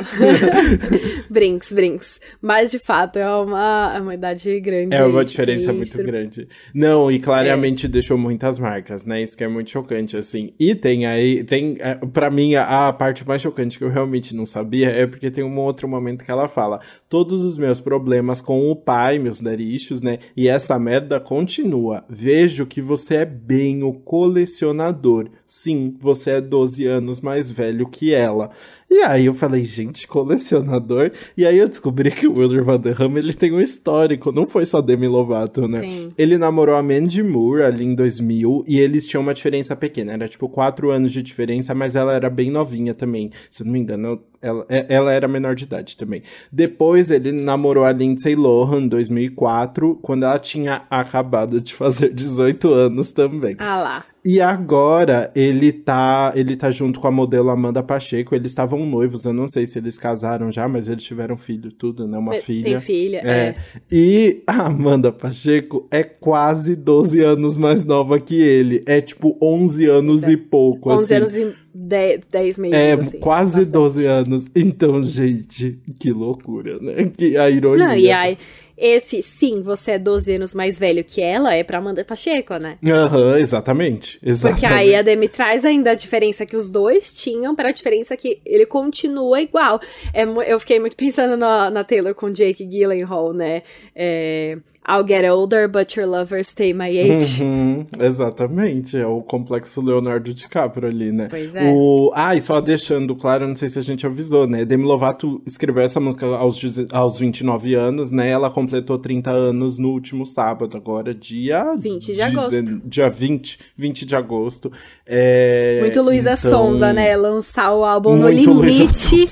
[1.28, 2.20] brinks, brinks.
[2.40, 4.96] Mas de fato é uma, é uma idade grande.
[4.96, 6.48] É uma diferença muito grande.
[6.74, 7.88] Não, e claramente é.
[7.90, 9.22] deixou muitas marcas, né?
[9.22, 10.54] Isso que é muito chocante, assim.
[10.58, 14.34] E tem aí, tem, é, pra mim, a, a parte mais chocante que eu realmente
[14.34, 18.40] não sabia é porque tem um outro momento que ela fala: todos os meus problemas
[18.40, 20.13] com o pai, meus derichos, né?
[20.36, 22.04] E essa merda continua.
[22.08, 25.28] Vejo que você é bem o colecionador.
[25.46, 28.50] Sim, você é 12 anos mais velho que ela.
[28.94, 31.10] E aí eu falei, gente, colecionador.
[31.36, 34.80] E aí eu descobri que o Wilder Vanderham, ele tem um histórico, não foi só
[34.80, 35.80] Demi Lovato, né?
[35.80, 36.12] Sim.
[36.16, 40.28] Ele namorou a Mandy Moore ali em 2000 e eles tinham uma diferença pequena, era
[40.28, 43.32] tipo 4 anos de diferença, mas ela era bem novinha também.
[43.50, 46.22] Se não me engano, ela, é, ela era menor de idade também.
[46.52, 52.72] Depois ele namorou a Lindsay Lohan em 2004, quando ela tinha acabado de fazer 18
[52.72, 53.56] anos também.
[53.58, 54.04] Ah lá.
[54.26, 58.34] E agora ele tá, ele tá junto com a modelo Amanda Pacheco.
[58.34, 62.08] Eles estavam noivos, eu não sei se eles casaram já, mas eles tiveram filho, tudo,
[62.08, 62.16] né?
[62.16, 62.70] Uma Tem filha.
[62.70, 63.30] Tem filha, é.
[63.30, 63.54] é.
[63.92, 68.82] E a Amanda Pacheco é quase 12 anos mais nova que ele.
[68.86, 70.32] É tipo 11 anos é.
[70.32, 71.14] e pouco, 11 assim.
[71.14, 72.78] anos e 10, 10 meses.
[72.78, 73.72] É, assim, quase bastante.
[73.72, 74.50] 12 anos.
[74.56, 77.10] Então, gente, que loucura, né?
[77.14, 77.88] Que a ironia.
[77.88, 78.38] Não, e aí
[78.76, 82.78] esse, sim, você é 12 anos mais velho que ela, é pra Amanda Pacheco, né?
[82.86, 84.60] Aham, uhum, exatamente, exatamente.
[84.60, 88.16] Porque aí a Demi traz ainda a diferença que os dois tinham para a diferença
[88.16, 89.80] que ele continua igual.
[90.12, 93.62] É, eu fiquei muito pensando na, na Taylor com Jake Gyllenhaal, né?
[93.94, 97.42] É, I'll get older, but your lovers stay my age.
[97.42, 101.28] Uhum, exatamente, é o complexo Leonardo DiCaprio ali, né?
[101.30, 101.72] Pois é.
[101.72, 102.12] O...
[102.14, 104.64] Ah, e só deixando claro, não sei se a gente avisou, né?
[104.64, 106.60] Demi Lovato escreveu essa música aos,
[106.92, 108.28] aos 29 anos, né?
[108.28, 111.74] Ela completou 30 anos no último sábado, agora dia...
[111.78, 112.80] 20 de agosto.
[112.84, 114.70] Dia 20, 20 de agosto.
[115.06, 115.78] É...
[115.80, 116.50] Muito Luísa então...
[116.50, 117.16] Sonza, né?
[117.16, 119.24] Lançar o álbum Muito no limite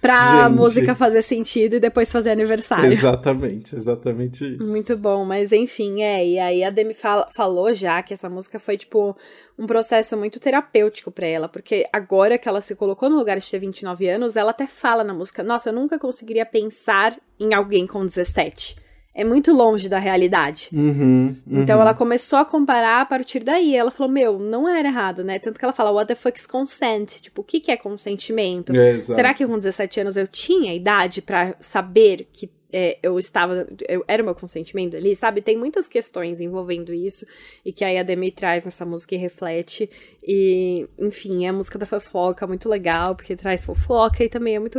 [0.00, 0.56] pra Gente.
[0.56, 2.90] música fazer sentido e depois fazer aniversário.
[2.92, 4.70] Exatamente, exatamente isso.
[4.70, 6.26] Muito bom, mas enfim, é.
[6.26, 9.16] E aí a Demi fala, falou já que essa música foi, tipo,
[9.58, 13.50] um processo muito terapêutico para ela, porque agora que ela se colocou no lugar de
[13.50, 17.86] ter 29 anos, ela até fala na música: Nossa, eu nunca conseguiria pensar em alguém
[17.86, 20.68] com 17 é muito longe da realidade.
[20.72, 21.62] Uhum, uhum.
[21.62, 23.74] Então ela começou a comparar a partir daí.
[23.74, 25.38] Ela falou: Meu, não era errado, né?
[25.38, 27.20] Tanto que ela fala: What the fuck's consent?
[27.20, 28.72] Tipo, o que, que é consentimento?
[28.76, 33.66] É, Será que com 17 anos eu tinha idade para saber que é, eu estava.
[33.88, 35.40] Eu, era o meu consentimento ali, sabe?
[35.40, 37.26] Tem muitas questões envolvendo isso
[37.64, 39.88] e que aí a Demi traz nessa música e reflete.
[40.22, 44.58] E, enfim, é a música da fofoca, muito legal, porque traz fofoca e também é
[44.58, 44.78] muito.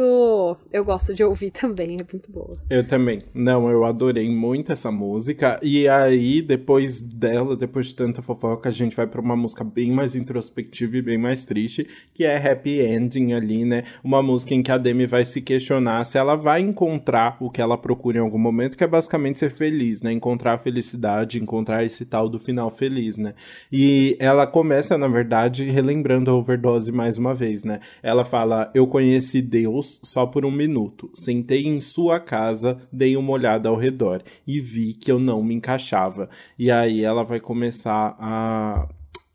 [0.71, 2.55] Eu gosto de ouvir também, é muito boa.
[2.69, 3.23] Eu também.
[3.33, 5.59] Não, eu adorei muito essa música.
[5.63, 9.91] E aí, depois dela, depois de tanta fofoca, a gente vai pra uma música bem
[9.91, 13.85] mais introspectiva e bem mais triste, que é Happy Ending ali, né?
[14.03, 17.61] Uma música em que a Demi vai se questionar se ela vai encontrar o que
[17.61, 20.11] ela procura em algum momento, que é basicamente ser feliz, né?
[20.11, 23.33] Encontrar a felicidade, encontrar esse tal do final feliz, né?
[23.71, 27.79] E ela começa, na verdade, relembrando a overdose mais uma vez, né?
[28.03, 31.09] Ela fala: Eu conheci Deus só por um minuto.
[31.13, 35.55] Sentei em sua casa, dei uma olhada ao redor e vi que eu não me
[35.55, 36.29] encaixava.
[36.57, 38.87] E aí ela vai começar a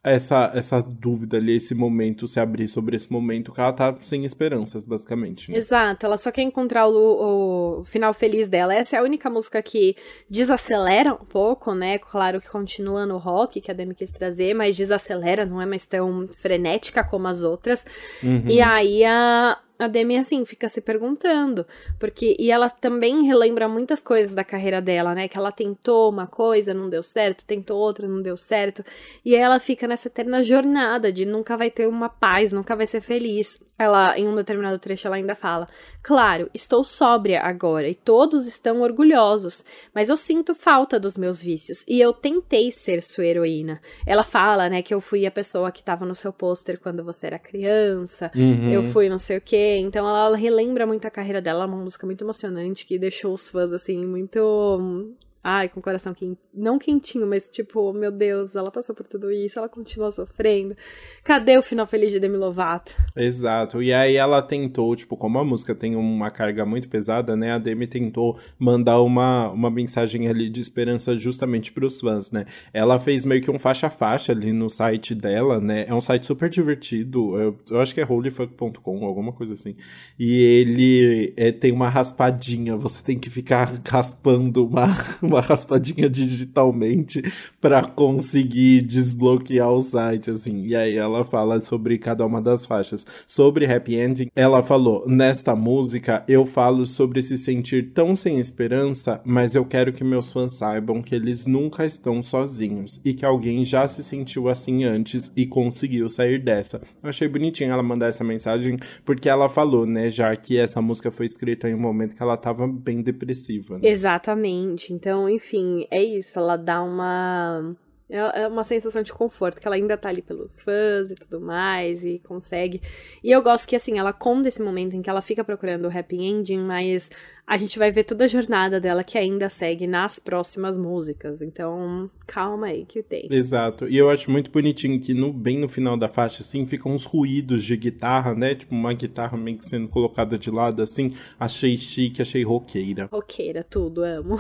[0.05, 4.27] essa, essa dúvida ali, esse momento, se abrir sobre esse momento, que ela tá sem
[4.27, 5.51] esperanças, basicamente.
[5.51, 5.57] Né?
[5.57, 8.75] Exato, ela só quer encontrar o, o, final feliz dela.
[8.75, 9.97] Essa é a única música que
[10.29, 11.99] desacelera um pouco, né?
[11.99, 15.87] Claro que continua no rock, que a Demi quis trazer, mas desacelera, não é mais
[15.87, 17.87] tão frenética como as outras.
[18.23, 18.45] Uhum.
[18.47, 21.67] E aí a, a Demi, assim, fica se perguntando.
[21.99, 22.37] Porque.
[22.39, 25.29] E ela também relembra muitas coisas da carreira dela, né?
[25.29, 28.85] Que ela tentou uma coisa, não deu certo, tentou outra, não deu certo.
[29.25, 32.87] E aí ela fica nessa eterna jornada de nunca vai ter uma paz, nunca vai
[32.87, 33.61] ser feliz.
[33.77, 35.69] Ela, em um determinado trecho, ela ainda fala:
[36.03, 41.85] Claro, estou sóbria agora e todos estão orgulhosos, mas eu sinto falta dos meus vícios
[41.89, 43.81] e eu tentei ser sua heroína.
[44.07, 47.27] Ela fala, né, que eu fui a pessoa que estava no seu pôster quando você
[47.27, 48.73] era criança, uhum.
[48.73, 49.79] eu fui não sei o quê.
[49.81, 53.73] Então ela relembra muito a carreira dela, uma música muito emocionante que deixou os fãs,
[53.73, 55.13] assim, muito
[55.47, 56.41] Ai, com o coração quente.
[56.55, 60.75] Não quentinho, mas tipo, meu Deus, ela passou por tudo isso, ela continua sofrendo.
[61.23, 62.97] Cadê o final feliz de Demi Lovato?
[63.15, 63.83] Exato.
[63.83, 67.53] E aí ela tentou, tipo, como a música tem uma carga muito pesada, né?
[67.53, 72.47] A Demi tentou mandar uma, uma mensagem ali de esperança justamente pros fãs, né?
[72.73, 75.85] Ela fez meio que um faixa-faixa ali no site dela, né?
[75.87, 77.39] É um site super divertido.
[77.39, 79.77] Eu, eu acho que é holyfuck.com, alguma coisa assim.
[80.19, 87.23] E ele é, tem uma raspadinha, você tem que ficar raspando uma raspadinha digitalmente
[87.61, 90.67] para conseguir desbloquear o site, assim.
[90.67, 93.07] E aí ela fala sobre cada uma das faixas.
[93.27, 99.21] Sobre Happy Ending, ela falou: Nesta música eu falo sobre se sentir tão sem esperança,
[99.25, 103.65] mas eu quero que meus fãs saibam que eles nunca estão sozinhos e que alguém
[103.65, 106.83] já se sentiu assim antes e conseguiu sair dessa.
[107.03, 111.11] Eu achei bonitinho ela mandar essa mensagem, porque ela falou, né, já que essa música
[111.11, 113.79] foi escrita em um momento que ela tava bem depressiva.
[113.79, 113.89] Né?
[113.89, 114.93] Exatamente.
[114.93, 116.39] Então então, enfim, é isso.
[116.39, 117.75] Ela dá uma.
[118.09, 121.41] É, é uma sensação de conforto, que ela ainda tá ali pelos fãs e tudo
[121.41, 122.83] mais, e consegue.
[123.23, 125.99] E eu gosto que, assim, ela conta esse momento em que ela fica procurando o
[125.99, 127.11] happy ending, mas
[127.47, 131.43] a gente vai ver toda a jornada dela que ainda segue nas próximas músicas.
[131.43, 133.29] Então, calma aí que tem.
[133.31, 133.87] Exato.
[133.87, 137.05] E eu acho muito bonitinho que no, bem no final da faixa, assim, ficam uns
[137.05, 138.55] ruídos de guitarra, né?
[138.55, 141.15] Tipo, uma guitarra meio que sendo colocada de lado, assim.
[141.39, 143.09] Achei chique, achei roqueira.
[143.13, 144.37] Roqueira, tudo, amo.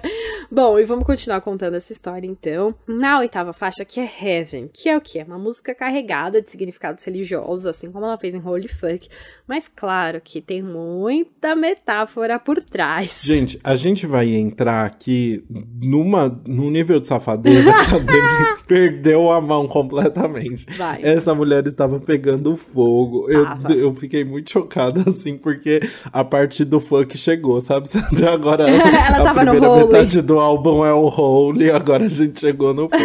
[0.50, 2.74] Bom, e vamos continuar contando essa história, então.
[2.86, 5.22] Na oitava faixa, que é Heaven, que é o quê?
[5.22, 9.08] Uma música carregada de significados religiosos, assim como ela fez em Holy Fuck.
[9.46, 13.22] Mas claro que tem muita metáfora por trás.
[13.24, 15.44] Gente, a gente vai entrar aqui
[15.82, 20.64] numa, num nível de safadeza que a Demi perdeu a mão completamente.
[20.76, 21.00] Vai.
[21.02, 23.28] Essa mulher estava pegando fogo.
[23.28, 23.44] Eu,
[23.76, 25.80] eu fiquei muito chocada, assim, porque
[26.12, 27.88] a parte do funk chegou, sabe?
[27.98, 29.86] Até agora Ela a tava no primeira Holy.
[29.92, 33.02] metade do álbum é o Holy, agora a gente chegou no funk.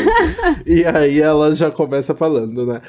[0.68, 2.80] e aí ela já começa falando, né?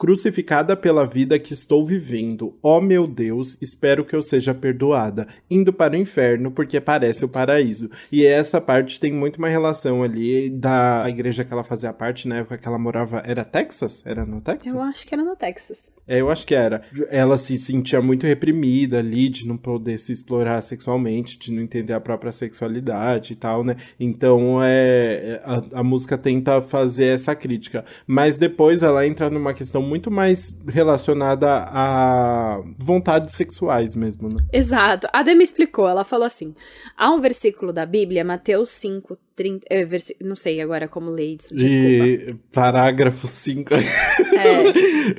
[0.00, 5.74] Crucificada pela vida que estou vivendo, ó meu Deus, espero que eu seja perdoada, indo
[5.74, 7.90] para o inferno porque parece o paraíso.
[8.10, 12.38] E essa parte tem muito uma relação ali da igreja que ela fazia parte, na
[12.38, 13.22] época que ela morava.
[13.26, 14.02] Era Texas?
[14.06, 14.72] Era no Texas?
[14.72, 15.90] Eu acho que era no Texas.
[16.08, 16.80] É, eu acho que era.
[17.10, 21.92] Ela se sentia muito reprimida ali, de não poder se explorar sexualmente, de não entender
[21.92, 23.76] a própria sexualidade e tal, né?
[23.98, 27.84] Então, é, a, a música tenta fazer essa crítica.
[28.06, 34.36] Mas depois ela entra numa questão muito mais relacionada a vontades sexuais mesmo, né?
[34.52, 35.08] Exato.
[35.12, 36.54] A Demi explicou, ela falou assim:
[36.96, 39.66] há um versículo da Bíblia, Mateus 5, 30.
[39.68, 40.16] É, versi...
[40.20, 42.32] Não sei agora como ler isso, desculpa.
[42.32, 43.74] De parágrafo 5.
[43.74, 43.80] É.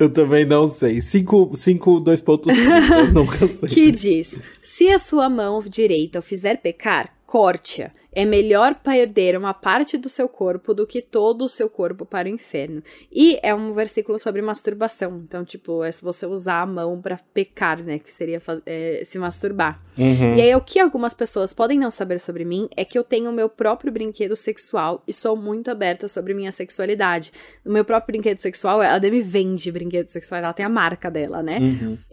[0.02, 1.02] eu também não sei.
[1.02, 2.56] 5, 5 2 pontos.
[2.56, 3.68] eu nunca sei.
[3.68, 7.90] que diz: Se a sua mão direita o fizer pecar, corte-a.
[8.12, 12.28] É melhor perder uma parte do seu corpo do que todo o seu corpo para
[12.28, 12.82] o inferno.
[13.10, 15.22] E é um versículo sobre masturbação.
[15.26, 17.98] Então, tipo, é se você usar a mão para pecar, né?
[17.98, 19.80] Que seria é, se masturbar.
[19.96, 20.34] Uhum.
[20.34, 23.30] E aí, o que algumas pessoas podem não saber sobre mim é que eu tenho
[23.30, 27.32] o meu próprio brinquedo sexual e sou muito aberta sobre minha sexualidade.
[27.64, 31.42] O meu próprio brinquedo sexual, a Demi vende brinquedo sexual, ela tem a marca dela,
[31.42, 31.58] né?
[31.58, 31.98] Uhum.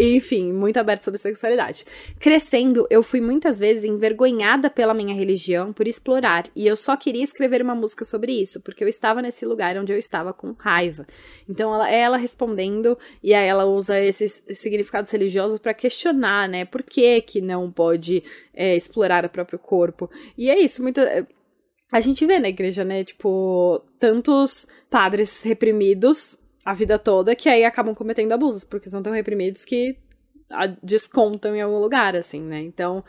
[0.00, 1.84] E, enfim, muito aberta sobre sexualidade.
[2.18, 5.29] Crescendo, eu fui muitas vezes envergonhada pela minha religião
[5.74, 9.44] por explorar, e eu só queria escrever uma música sobre isso, porque eu estava nesse
[9.44, 11.06] lugar onde eu estava com raiva.
[11.48, 16.64] Então, ela, ela respondendo, e aí ela usa esses significados religiosos para questionar, né?
[16.64, 18.22] Por que que não pode
[18.54, 20.10] é, explorar o próprio corpo?
[20.36, 21.00] E é isso, muito
[21.92, 27.64] a gente vê na igreja, né, tipo, tantos padres reprimidos a vida toda que aí
[27.64, 29.96] acabam cometendo abusos, porque são tão reprimidos que
[30.82, 32.60] descontam em algum lugar, assim, né?
[32.60, 33.04] Então,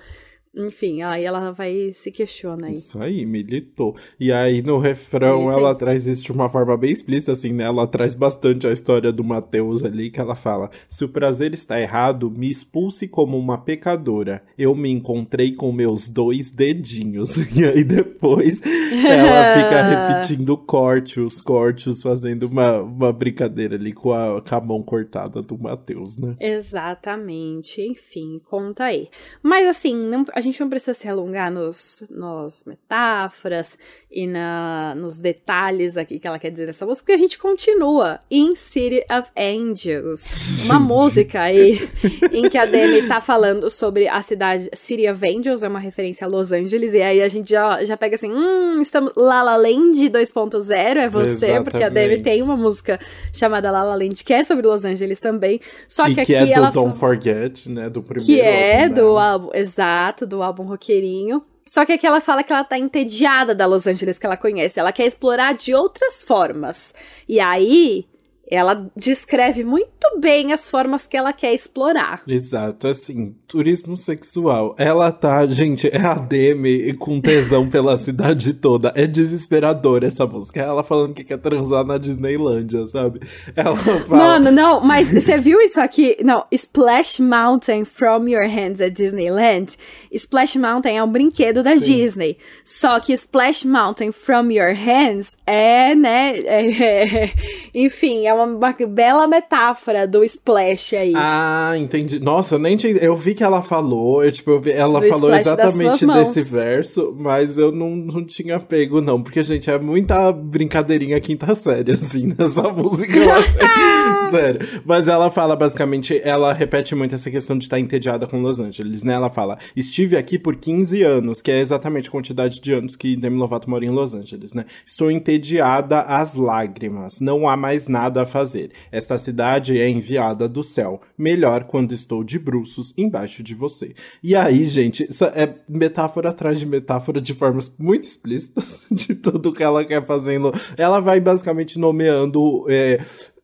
[0.54, 2.74] enfim, aí ela vai se questiona aí.
[2.74, 3.96] Isso aí, militou.
[4.20, 5.60] E aí no refrão Militei.
[5.60, 7.64] ela traz isso de uma forma bem explícita, assim, né?
[7.64, 11.80] Ela traz bastante a história do Mateus ali, que ela fala: Se o prazer está
[11.80, 14.44] errado, me expulse como uma pecadora.
[14.58, 17.32] Eu me encontrei com meus dois dedinhos.
[17.62, 24.42] E aí depois ela fica repetindo cortes, cortes, fazendo uma, uma brincadeira ali com a,
[24.42, 26.36] com a mão cortada do Mateus, né?
[26.40, 27.82] Exatamente.
[27.82, 29.10] Enfim, conta aí.
[29.44, 33.78] Mas assim, não a gente não precisa se alongar nos, nos metáforas
[34.10, 38.20] e na, nos detalhes aqui que ela quer dizer nessa música, porque a gente continua
[38.30, 41.90] em City of Angels, uma música aí
[42.32, 46.26] em que a Demi tá falando sobre a cidade City of Angels, é uma referência
[46.26, 49.56] a Los Angeles, e aí a gente já, já pega assim, hum, estamos La La
[49.56, 51.64] Land 2.0, é você, Exatamente.
[51.64, 53.00] porque a Demi tem uma música
[53.34, 56.36] chamada La La Land que é sobre Los Angeles também, só e que, que aqui
[56.36, 59.26] é do ela Don't Forget, né, do primeiro que é álbum do dela.
[59.32, 61.44] álbum, exato, do álbum roqueirinho.
[61.66, 64.80] Só que aqui ela fala que ela tá entediada da Los Angeles que ela conhece,
[64.80, 66.94] ela quer explorar de outras formas.
[67.30, 68.08] E aí,
[68.52, 72.22] ela descreve muito bem as formas que ela quer explorar.
[72.28, 74.76] Exato, assim, turismo sexual.
[74.78, 78.92] Ela tá, gente, é a Demi com tesão pela cidade toda.
[78.96, 80.60] É desesperador essa música.
[80.60, 83.22] É ela falando que quer transar na Disneylândia, sabe?
[83.56, 84.24] Ela fala.
[84.24, 86.18] Mano, não, mas você viu isso aqui?
[86.24, 89.78] Não, Splash Mountain from your hands at Disneyland.
[90.12, 91.80] Splash Mountain é um brinquedo da Sim.
[91.80, 92.38] Disney.
[92.66, 96.38] Só que Splash Mountain from your hands é, né?
[96.40, 97.32] é- é-
[97.74, 101.14] enfim, é uma, uma bela metáfora do Splash aí.
[101.16, 102.20] Ah, entendi.
[102.20, 102.94] Nossa, eu nem tinha.
[102.98, 107.16] Eu vi que ela falou, eu, tipo, eu vi- ela Do falou exatamente desse verso,
[107.18, 109.22] mas eu não, não tinha pego, não.
[109.22, 113.62] Porque, gente, é muita brincadeirinha quinta série, assim, nessa música, eu achei.
[114.32, 114.82] Sério.
[114.86, 119.04] Mas ela fala, basicamente, ela repete muito essa questão de estar entediada com Los Angeles,
[119.04, 119.14] né?
[119.14, 123.16] Ela fala: Estive aqui por 15 anos, que é exatamente a quantidade de anos que
[123.16, 124.66] Demi Lovato mora em Los Angeles, né?
[124.86, 127.20] Estou entediada às lágrimas.
[127.20, 128.72] Não há mais nada a fazer.
[128.92, 131.02] Esta cidade é enviada do céu.
[131.18, 133.94] Melhor quando estou de bruços embaixo de você.
[134.24, 139.54] E aí, gente, isso é metáfora atrás de metáfora de formas muito explícitas de tudo
[139.54, 140.04] que ela quer
[140.40, 142.66] Lo- Ela vai basicamente nomeando.
[142.70, 143.00] é,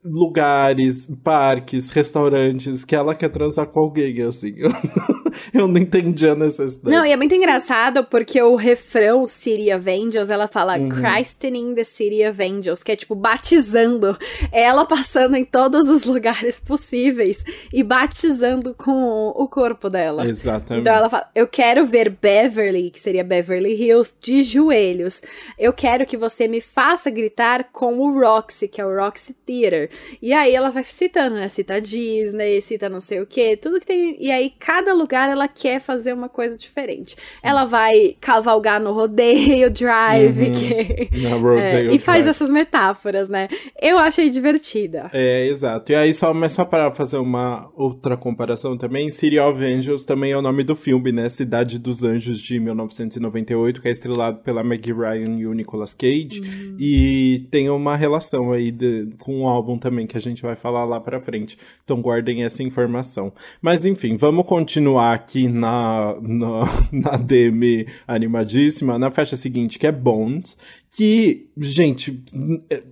[0.10, 4.56] lugares, parques, restaurantes que ela quer transar com alguém, assim.
[5.54, 6.96] eu não entendi a necessidade.
[6.96, 10.90] Não, e é muito engraçado porque o refrão City of Angels, ela fala uhum.
[10.90, 14.18] Christening the City of Angels, que é tipo batizando.
[14.52, 20.28] Ela passando em todos os lugares possíveis e batizando com o corpo dela.
[20.28, 20.82] Exatamente.
[20.82, 25.22] Então ela fala: Eu quero ver Beverly, que seria Beverly Hills, de joelhos.
[25.58, 29.90] Eu quero que você me faça gritar com o Roxy, que é o Roxy Theater.
[30.22, 31.50] E aí ela vai citando, né?
[31.50, 34.18] Cita Disney, cita não sei o que, tudo que tem.
[34.20, 37.16] E aí cada lugar ela quer fazer uma coisa diferente.
[37.16, 37.48] Sim.
[37.48, 40.52] Ela vai cavalgar no rodeio drive, uhum.
[40.52, 41.22] que...
[41.22, 43.48] Na rodeio é, e faz essas metáforas, né?
[43.82, 45.10] Eu achei divertida.
[45.14, 45.92] É, exato.
[45.92, 50.32] E aí, só, mas só para fazer uma outra comparação também, City of Angels também
[50.32, 51.30] é o nome do filme, né?
[51.30, 56.42] Cidade dos Anjos de 1998, que é estrelado pela Meg Ryan e o Nicolas Cage.
[56.42, 56.78] Uhum.
[56.80, 60.86] E tem uma relação aí de, com o álbum também, que a gente vai falar
[60.86, 61.58] lá pra frente.
[61.84, 63.32] Então guardem essa informação.
[63.62, 69.92] Mas enfim, vamos continuar aqui na, na, na DM animadíssima, na faixa seguinte, que é
[69.92, 70.58] Bones,
[70.90, 72.24] que, gente,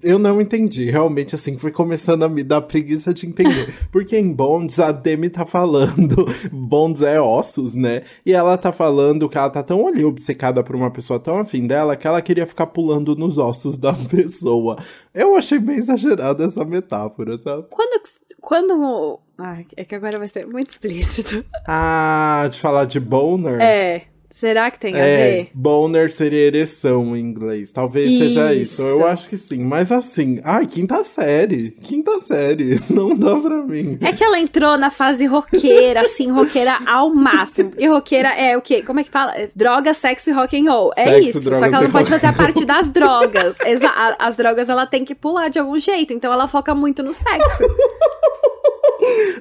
[0.03, 0.89] eu não entendi.
[0.89, 3.73] Realmente, assim, foi começando a me dar preguiça de entender.
[3.91, 8.03] Porque em Bonds, a Demi tá falando, Bonds é ossos, né?
[8.25, 11.65] E ela tá falando que ela tá tão ali obcecada por uma pessoa tão afim
[11.65, 14.77] dela que ela queria ficar pulando nos ossos da pessoa.
[15.13, 17.65] Eu achei bem exagerada essa metáfora, sabe?
[17.69, 18.01] Quando.
[18.39, 19.19] Quando.
[19.39, 21.43] Ah, é que agora vai ser muito explícito.
[21.67, 23.59] Ah, de falar de boner?
[23.59, 24.14] É.
[24.35, 25.49] Será que tem a é, ver?
[25.53, 27.71] Boner seria ereção em inglês.
[27.71, 28.19] Talvez isso.
[28.19, 28.81] seja isso.
[28.81, 29.63] Eu acho que sim.
[29.63, 31.71] Mas assim, ai, quinta série.
[31.81, 32.77] Quinta série.
[32.91, 33.97] Não dá pra mim.
[34.01, 37.69] É que ela entrou na fase roqueira, assim, roqueira ao máximo.
[37.69, 38.83] Porque roqueira é o quê?
[38.83, 39.33] Como é que fala?
[39.55, 40.91] Droga, sexo e rock and roll.
[40.97, 41.43] É sexo, isso.
[41.55, 43.55] Só que ela não pode fazer a parte das drogas.
[44.19, 46.11] As drogas ela tem que pular de algum jeito.
[46.11, 47.63] Então ela foca muito no sexo.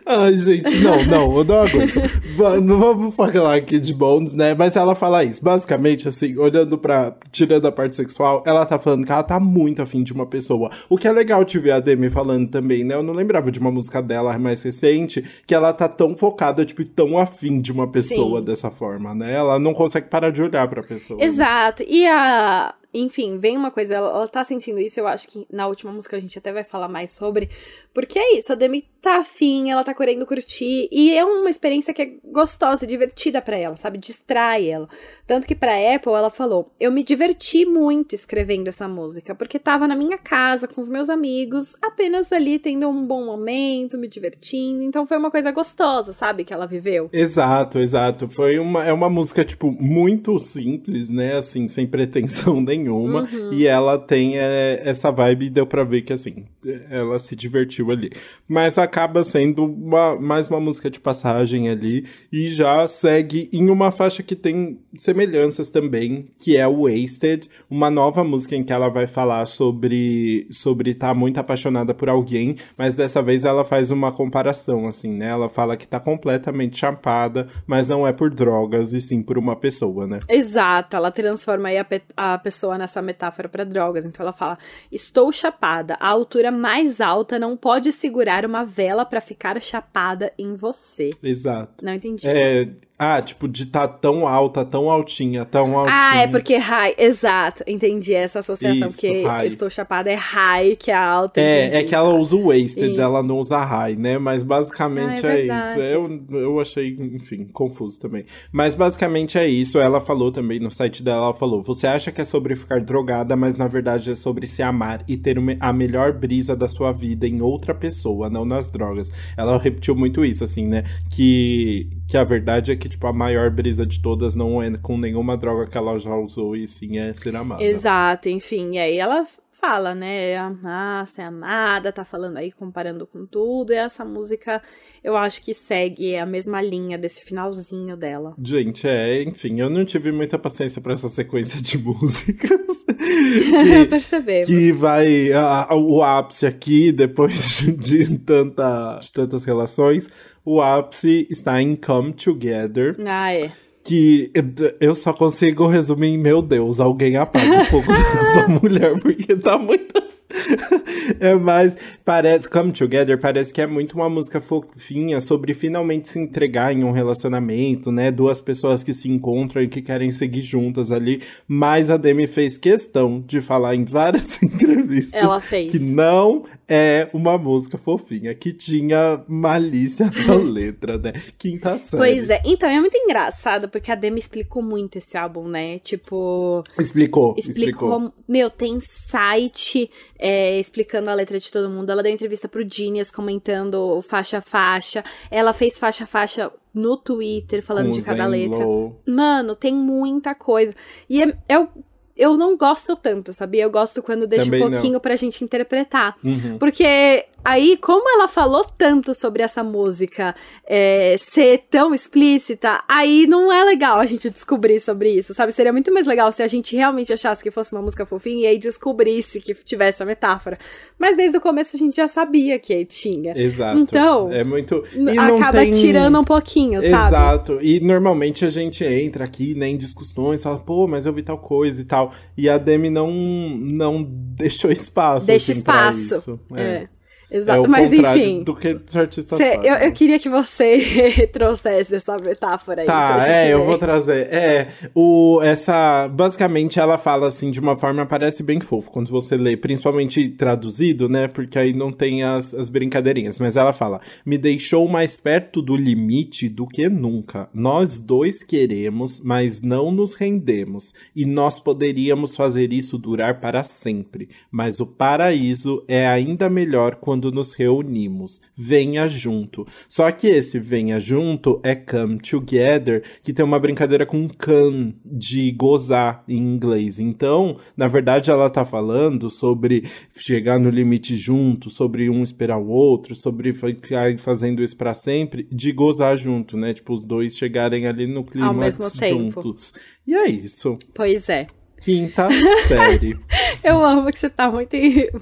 [0.06, 2.62] Ai, gente, não, não, eu não aguento.
[2.62, 4.54] não vamos falar aqui de Bones, né?
[4.54, 5.44] Mas ela fala isso.
[5.44, 7.14] Basicamente, assim, olhando pra.
[7.30, 10.68] Tirando a parte sexual, ela tá falando que ela tá muito afim de uma pessoa.
[10.88, 12.96] O que é legal te ver a Demi falando também, né?
[12.96, 16.84] Eu não lembrava de uma música dela mais recente que ela tá tão focada, tipo,
[16.84, 18.46] tão afim de uma pessoa Sim.
[18.46, 19.32] dessa forma, né?
[19.32, 21.20] Ela não consegue parar de olhar pra pessoa.
[21.20, 21.26] Né?
[21.26, 21.84] Exato.
[21.84, 21.88] Né?
[21.88, 22.74] E a.
[22.94, 26.16] Enfim, vem uma coisa, ela, ela tá sentindo isso, eu acho que na última música
[26.16, 27.50] a gente até vai falar mais sobre,
[27.92, 30.88] porque é isso, a Demi tá afim, ela tá querendo curtir.
[30.90, 33.98] E é uma experiência que é gostosa, divertida para ela, sabe?
[33.98, 34.88] Distrai ela.
[35.26, 39.86] Tanto que pra Apple ela falou: Eu me diverti muito escrevendo essa música, porque tava
[39.86, 44.82] na minha casa com os meus amigos, apenas ali tendo um bom momento, me divertindo.
[44.82, 46.44] Então foi uma coisa gostosa, sabe?
[46.44, 47.08] Que ela viveu.
[47.12, 48.28] Exato, exato.
[48.28, 51.36] Foi uma, é uma música, tipo, muito simples, né?
[51.36, 52.83] Assim, sem pretensão nenhuma.
[52.92, 53.52] Uhum.
[53.52, 56.44] E ela tem é, essa vibe, deu pra ver que, assim,
[56.90, 58.10] ela se divertiu ali.
[58.48, 63.90] Mas acaba sendo uma, mais uma música de passagem ali e já segue em uma
[63.90, 68.88] faixa que tem semelhanças também, que é o Wasted, uma nova música em que ela
[68.88, 73.90] vai falar sobre sobre estar tá muito apaixonada por alguém, mas dessa vez ela faz
[73.90, 75.28] uma comparação assim, né?
[75.28, 79.56] Ela fala que tá completamente chapada, mas não é por drogas e sim por uma
[79.56, 80.18] pessoa, né?
[80.28, 81.86] Exato, ela transforma aí a,
[82.16, 84.04] a pessoa nessa metáfora para drogas.
[84.04, 84.58] Então ela fala:
[84.90, 90.54] "Estou chapada, a altura mais alta não pode segurar uma vela para ficar chapada em
[90.54, 91.10] você.
[91.22, 91.84] Exato.
[91.84, 92.26] Não entendi.
[92.28, 96.10] É, ah, tipo, de estar tá tão alta, tão altinha, tão altinha.
[96.12, 99.44] Ah, é porque high, exato, entendi essa associação, Isso, porque high.
[99.44, 101.40] eu estou chapada é high, que é alta.
[101.40, 101.76] É, entendi.
[101.76, 104.16] é que ela usa o wasted, ela não usa high, né?
[104.16, 105.80] Mas basicamente ah, é, é, isso.
[105.80, 108.26] Eu, eu achei, enfim, confuso também.
[108.52, 109.80] Mas basicamente é isso.
[109.80, 113.34] Ela falou também no site dela, ela falou: você acha que é sobre ficar drogada,
[113.34, 117.26] mas na verdade é sobre se amar e ter a melhor brisa da sua vida
[117.26, 119.10] em outra pessoa, não nas drogas.
[119.36, 120.84] Ela repetiu muito isso, assim, né?
[121.10, 124.76] Que, que a verdade é que que, tipo, a maior brisa de todas não é
[124.76, 127.64] com nenhuma droga que ela já usou, e sim é ser amada.
[127.64, 128.72] Exato, enfim.
[128.72, 129.26] E aí ela
[129.64, 130.36] fala, né?
[130.62, 133.72] Ah, ser amada, tá falando aí, comparando com tudo.
[133.72, 134.62] E essa música,
[135.02, 138.34] eu acho que segue a mesma linha desse finalzinho dela.
[138.42, 142.84] Gente, é, enfim, eu não tive muita paciência para essa sequência de músicas.
[142.84, 144.46] que, Percebemos.
[144.46, 150.10] Que vai a, a, o ápice aqui, depois de, tanta, de tantas relações.
[150.44, 152.96] O ápice está em Come Together.
[153.06, 154.32] Ah, é que
[154.80, 159.58] eu só consigo resumir em meu Deus, alguém apaga o fogo dessa mulher, porque tá
[159.58, 160.02] muito.
[161.20, 161.76] é mais.
[162.04, 162.48] Parece.
[162.48, 166.90] Come Together parece que é muito uma música fofinha sobre finalmente se entregar em um
[166.90, 168.10] relacionamento, né?
[168.10, 171.22] Duas pessoas que se encontram e que querem seguir juntas ali.
[171.46, 175.70] Mas a Demi fez questão de falar em várias entrevistas Ela fez.
[175.70, 181.12] que não é uma música fofinha que tinha malícia na letra, né?
[181.38, 182.00] Quinta série.
[182.02, 182.42] Pois é.
[182.44, 185.78] Então, é muito engraçado porque a Demi explicou muito esse álbum, né?
[185.78, 186.62] Tipo.
[186.78, 187.34] Explicou.
[187.36, 187.72] Explicou.
[187.98, 188.12] explicou.
[188.28, 191.90] Meu, tem site é, explicando a letra de todo mundo.
[191.90, 195.04] Ela deu entrevista pro Genius comentando faixa a faixa.
[195.30, 198.64] Ela fez faixa a faixa no Twitter falando Com de cada letra.
[198.64, 199.00] Low.
[199.06, 200.74] Mano, tem muita coisa.
[201.08, 201.68] E é, é o-
[202.16, 203.64] eu não gosto tanto, sabia?
[203.64, 204.72] Eu gosto quando deixa Também um não.
[204.72, 206.16] pouquinho pra gente interpretar.
[206.22, 206.58] Uhum.
[206.58, 210.34] Porque aí, como ela falou tanto sobre essa música
[210.66, 215.52] é, ser tão explícita, aí não é legal a gente descobrir sobre isso, sabe?
[215.52, 218.46] Seria muito mais legal se a gente realmente achasse que fosse uma música fofinha e
[218.46, 220.58] aí descobrisse que tivesse a metáfora.
[220.98, 223.36] Mas desde o começo a gente já sabia que tinha.
[223.36, 223.78] Exato.
[223.78, 224.82] Então, é muito.
[224.94, 225.70] E Acaba tem...
[225.70, 226.94] tirando um pouquinho, sabe?
[226.94, 227.58] Exato.
[227.60, 231.38] E normalmente a gente entra aqui, né, em discussões, fala, pô, mas eu vi tal
[231.38, 232.12] coisa e tal.
[232.36, 235.26] E a Demi não, não deixou espaço.
[235.26, 236.40] Deixa assim, espaço.
[236.54, 236.62] É.
[236.62, 236.93] É
[237.34, 238.44] Exato, o mas enfim.
[238.44, 239.68] do que os artistas Cê- fazem.
[239.68, 242.86] eu, eu queria que você trouxesse essa metáfora aí.
[242.86, 243.66] Tá, é, eu ver.
[243.66, 244.32] vou trazer.
[244.32, 246.06] É, o, essa.
[246.06, 251.08] Basicamente, ela fala assim de uma forma, parece bem fofo quando você lê, principalmente traduzido,
[251.08, 251.26] né?
[251.26, 253.36] Porque aí não tem as, as brincadeirinhas.
[253.36, 257.48] Mas ela fala: me deixou mais perto do limite do que nunca.
[257.52, 260.94] Nós dois queremos, mas não nos rendemos.
[261.16, 264.28] E nós poderíamos fazer isso durar para sempre.
[264.52, 268.40] Mas o paraíso é ainda melhor quando nos reunimos.
[268.56, 269.66] Venha junto.
[269.88, 275.50] Só que esse venha junto é come together, que tem uma brincadeira com come, de
[275.52, 276.98] gozar em inglês.
[276.98, 279.84] Então, na verdade, ela tá falando sobre
[280.16, 285.46] chegar no limite junto, sobre um esperar o outro, sobre ficar fazendo isso pra sempre,
[285.50, 286.74] de gozar junto, né?
[286.74, 289.74] Tipo, os dois chegarem ali no clima juntos.
[290.06, 290.78] E é isso.
[290.94, 291.46] Pois é.
[291.84, 292.28] Quinta
[292.66, 293.16] série.
[293.62, 294.74] Eu amo que você tá muito,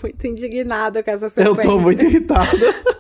[0.03, 1.63] muito indignado com essa Eu sequência.
[1.63, 2.49] tô muito irritada.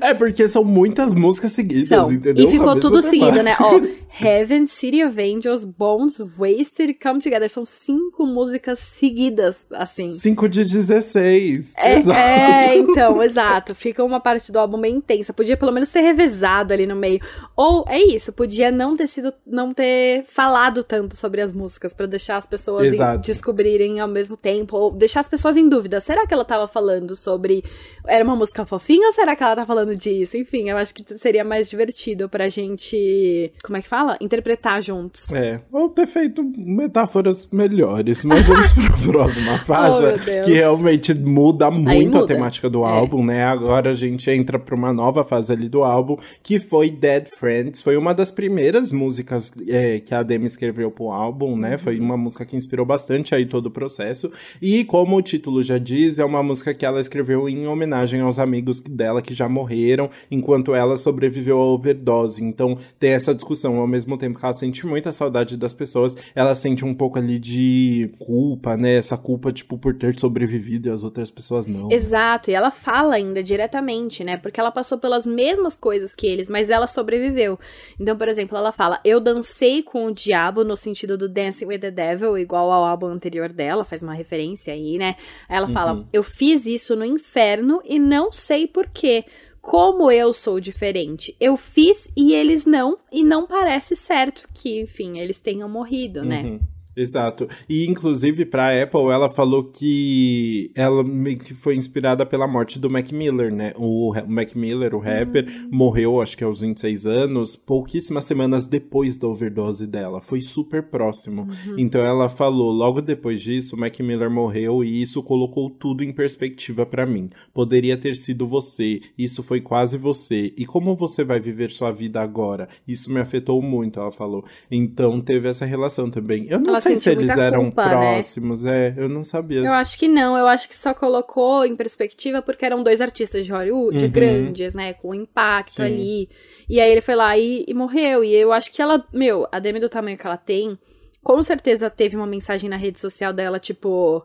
[0.00, 2.12] É porque são muitas músicas seguidas, São.
[2.12, 2.44] entendeu?
[2.46, 3.56] E ficou tudo seguido, né?
[3.58, 3.80] Ó.
[4.20, 7.48] Heaven, City of Angels, Bones, Wasted, Come Together.
[7.50, 10.08] São cinco músicas seguidas, assim.
[10.08, 11.74] 5 de 16.
[11.76, 12.18] É, Exato.
[12.18, 13.74] é, então, exato.
[13.74, 15.32] Fica uma parte do álbum bem intensa.
[15.32, 17.20] Podia pelo menos ter revezado ali no meio.
[17.56, 22.06] Ou é isso, podia não ter sido, não ter falado tanto sobre as músicas pra
[22.06, 26.00] deixar as pessoas em- descobrirem ao mesmo tempo, ou deixar as pessoas em dúvida.
[26.00, 27.64] Será que ela tava falando sobre
[28.06, 30.36] era uma música fofinha ou será que ela tá falando disso?
[30.36, 34.03] Enfim, eu acho que seria mais divertido pra gente, como é que fala?
[34.20, 35.32] Interpretar juntos.
[35.32, 38.24] É, ou ter feito metáforas melhores.
[38.24, 40.46] Mas vamos pra próxima faixa, Oh, meu Deus.
[40.46, 42.26] que realmente muda muito a muda.
[42.34, 42.88] temática do É.
[42.88, 43.44] álbum, né?
[43.44, 47.80] Agora a gente entra pra uma nova fase ali do álbum, que foi Dead Friends.
[47.82, 51.76] Foi uma das primeiras músicas é, que a Demi escreveu pro álbum, né?
[51.78, 52.04] Foi Uhum.
[52.04, 54.30] uma música que inspirou bastante aí todo o processo.
[54.60, 58.38] E como o título já diz, é uma música que ela escreveu em homenagem aos
[58.38, 62.42] amigos dela que já morreram, enquanto ela sobreviveu à overdose.
[62.44, 63.78] Então tem essa discussão.
[63.94, 67.38] Ao mesmo tempo que ela sente muita saudade das pessoas, ela sente um pouco ali
[67.38, 68.96] de culpa, né?
[68.96, 71.92] Essa culpa, tipo, por ter sobrevivido e as outras pessoas não.
[71.92, 74.36] Exato, e ela fala ainda diretamente, né?
[74.36, 77.56] Porque ela passou pelas mesmas coisas que eles, mas ela sobreviveu.
[78.00, 81.78] Então, por exemplo, ela fala: Eu dancei com o diabo no sentido do Dancing with
[81.78, 85.14] the Devil, igual ao álbum anterior dela, faz uma referência aí, né?
[85.48, 89.24] Ela fala: Eu fiz isso no inferno e não sei porquê.
[89.64, 91.34] Como eu sou diferente.
[91.40, 96.42] Eu fiz e eles não, e não parece certo que, enfim, eles tenham morrido, né?
[96.42, 96.60] Uhum.
[96.96, 97.48] Exato.
[97.68, 102.90] E inclusive pra Apple ela falou que ela meio que foi inspirada pela morte do
[102.90, 103.72] Mac Miller, né?
[103.76, 109.16] O o Mac Miller, o rapper, morreu acho que aos 26 anos, pouquíssimas semanas depois
[109.16, 110.20] da overdose dela.
[110.20, 111.48] Foi super próximo.
[111.78, 116.12] Então ela falou, logo depois disso, o Mac Miller morreu e isso colocou tudo em
[116.12, 117.30] perspectiva pra mim.
[117.52, 120.52] Poderia ter sido você, isso foi quase você.
[120.56, 122.68] E como você vai viver sua vida agora?
[122.86, 124.44] Isso me afetou muito, ela falou.
[124.70, 126.46] Então teve essa relação também.
[126.48, 127.90] Eu não Ela sei se eles eram culpa, né?
[127.90, 129.60] próximos, é, eu não sabia.
[129.60, 133.44] Eu acho que não, eu acho que só colocou em perspectiva porque eram dois artistas
[133.44, 134.10] de Hollywood Uhum.
[134.10, 134.92] grandes, né?
[134.94, 135.82] Com impacto Sim.
[135.82, 136.28] ali.
[136.68, 138.22] E aí ele foi lá e, e morreu.
[138.22, 140.78] E eu acho que ela, meu, a Demi do tamanho que ela tem,
[141.22, 144.24] com certeza teve uma mensagem na rede social dela, tipo.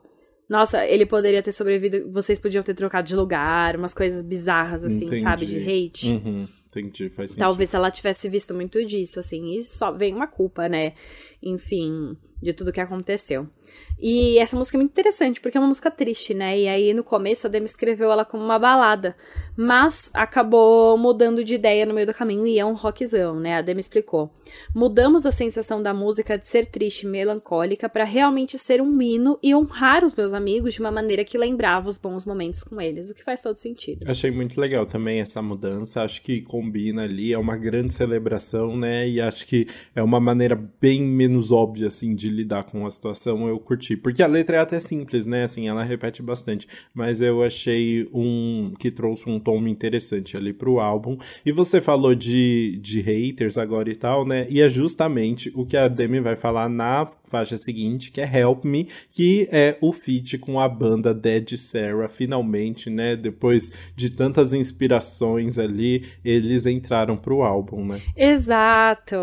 [0.49, 5.05] Nossa, ele poderia ter sobrevivido, vocês podiam ter trocado de lugar, umas coisas bizarras, assim,
[5.05, 5.21] Entendi.
[5.21, 5.45] sabe?
[5.45, 6.09] De hate.
[6.09, 7.41] Uhum, entendi, faz sentido.
[7.45, 10.93] Talvez ela tivesse visto muito disso, assim, e só vem uma culpa, né?
[11.41, 13.49] enfim, de tudo que aconteceu.
[14.01, 16.57] E essa música é muito interessante, porque é uma música triste, né?
[16.57, 19.15] E aí no começo a Demi escreveu ela como uma balada,
[19.57, 23.57] mas acabou mudando de ideia no meio do caminho e é um rockzão, né?
[23.57, 24.31] A Demi explicou.
[24.73, 29.37] Mudamos a sensação da música de ser triste e melancólica para realmente ser um hino
[29.43, 33.09] e honrar os meus amigos de uma maneira que lembrava os bons momentos com eles,
[33.09, 34.09] o que faz todo sentido.
[34.09, 39.07] Achei muito legal também essa mudança, acho que combina ali, é uma grande celebração, né?
[39.09, 43.47] E acho que é uma maneira bem menos óbvia, assim, de lidar com a situação.
[43.47, 43.95] Eu curti.
[43.95, 45.43] Porque a letra é até simples, né?
[45.43, 46.67] Assim, ela repete bastante.
[46.93, 48.73] Mas eu achei um.
[48.79, 51.17] que trouxe um tom interessante ali pro álbum.
[51.45, 54.47] E você falou de, de haters agora e tal, né?
[54.49, 58.65] E é justamente o que a Demi vai falar na faixa seguinte, que é Help
[58.65, 62.07] Me, que é o feat com a banda Dead Sarah.
[62.07, 63.15] Finalmente, né?
[63.15, 68.01] Depois de tantas inspirações ali, eles entraram pro álbum, né?
[68.15, 69.15] Exato.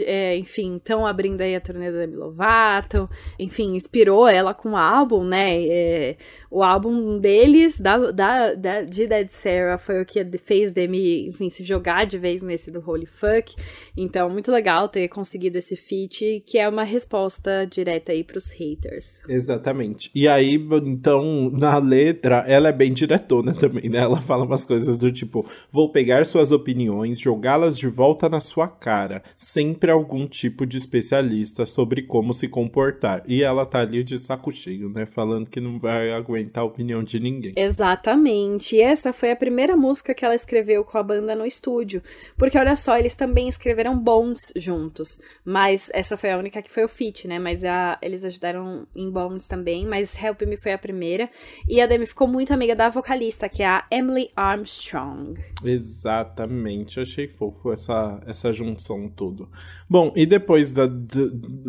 [0.00, 3.08] É, enfim, estão abrindo aí a turnê da Demi Lovato.
[3.38, 5.62] Enfim, inspirou ela com o álbum, né?
[5.66, 6.16] É,
[6.52, 11.48] o álbum deles, da, da, da, de Dead Sarah, foi o que fez Demi, enfim,
[11.48, 13.56] se jogar de vez nesse do Holy Fuck.
[13.96, 19.22] Então, muito legal ter conseguido esse feat, que é uma resposta direta aí pros haters.
[19.26, 20.10] Exatamente.
[20.14, 24.00] E aí, então, na letra, ela é bem diretona também, né?
[24.00, 28.68] Ela fala umas coisas do tipo: vou pegar suas opiniões, jogá-las de volta na sua
[28.68, 29.22] cara.
[29.34, 33.22] Sempre algum tipo de especialista sobre como se comportar.
[33.26, 35.06] E ela tá ali de saco cheio, né?
[35.06, 37.52] Falando que não vai aguentar a opinião de ninguém.
[37.56, 38.76] Exatamente.
[38.76, 42.02] E essa foi a primeira música que ela escreveu com a banda no estúdio.
[42.36, 45.20] Porque olha só, eles também escreveram Bones juntos.
[45.44, 47.38] Mas essa foi a única que foi o feat, né?
[47.38, 49.86] Mas a, eles ajudaram em Bones também.
[49.86, 51.30] Mas Help Me foi a primeira.
[51.68, 55.34] E a Demi ficou muito amiga da vocalista, que é a Emily Armstrong.
[55.64, 56.96] Exatamente.
[56.96, 59.48] Eu achei fofo essa, essa junção tudo.
[59.88, 60.86] Bom, e depois da,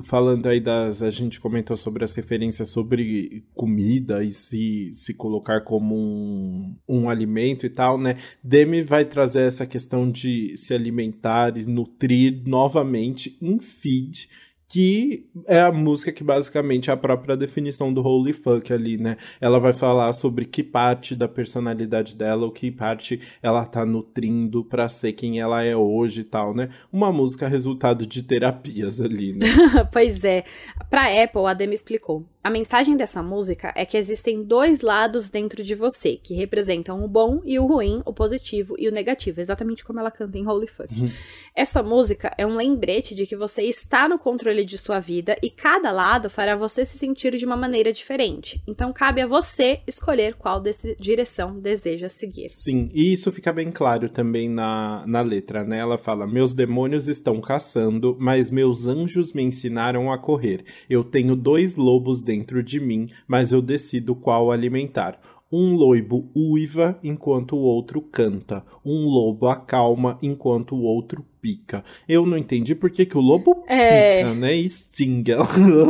[0.03, 1.01] falando aí das.
[1.01, 4.62] A gente comentou sobre as referências sobre comida e se
[4.93, 8.17] se, colocar como um, um alimento e tal, né?
[8.43, 14.27] Demi vai trazer essa questão de se alimentar e nutrir novamente em feed
[14.73, 19.17] que é a música que basicamente é a própria definição do Holy Fuck ali, né?
[19.39, 24.65] Ela vai falar sobre que parte da personalidade dela, ou que parte ela tá nutrindo
[24.65, 26.69] para ser quem ela é hoje e tal, né?
[26.91, 29.45] Uma música resultado de terapias ali, né?
[29.93, 30.43] pois é.
[30.89, 32.25] Pra Apple, a Demi explicou.
[32.43, 37.07] A mensagem dessa música é que existem dois lados dentro de você, que representam o
[37.07, 40.67] bom e o ruim, o positivo e o negativo, exatamente como ela canta em Holy
[40.67, 40.93] Fuck.
[40.93, 41.09] Uhum.
[41.55, 45.49] Essa música é um lembrete de que você está no controle de sua vida e
[45.49, 48.61] cada lado fará você se sentir de uma maneira diferente.
[48.67, 50.61] Então cabe a você escolher qual
[50.99, 52.49] direção deseja seguir.
[52.49, 55.79] Sim, e isso fica bem claro também na, na letra, né?
[55.79, 60.65] Ela fala: Meus demônios estão caçando, mas meus anjos me ensinaram a correr.
[60.89, 65.19] Eu tenho dois lobos dentro dentro de mim, mas eu decido qual alimentar.
[65.51, 68.65] Um lobo uiva enquanto o outro canta.
[68.83, 71.83] Um lobo acalma enquanto o outro pica.
[72.07, 74.19] Eu não entendi por que, que o lobo é...
[74.19, 74.55] pica, né?
[74.55, 75.39] E stinga.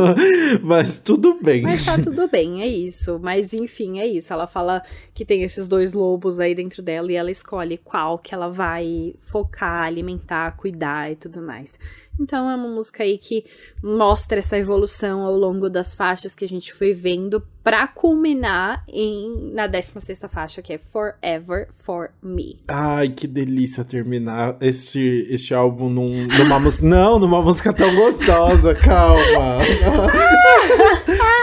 [0.63, 1.61] Mas tudo bem.
[1.61, 3.19] Mas tá tudo bem, é isso.
[3.21, 4.33] Mas enfim, é isso.
[4.33, 4.81] Ela fala
[5.13, 9.13] que tem esses dois lobos aí dentro dela e ela escolhe qual que ela vai
[9.31, 11.77] focar, alimentar, cuidar e tudo mais.
[12.19, 13.43] Então é uma música aí que
[13.81, 19.51] mostra essa evolução ao longo das faixas que a gente foi vendo para culminar em
[19.53, 22.59] na 16 faixa, que é Forever for Me.
[22.67, 26.87] Ai, que delícia terminar este, este álbum num, numa música.
[26.87, 29.59] Não, numa música tão gostosa, calma.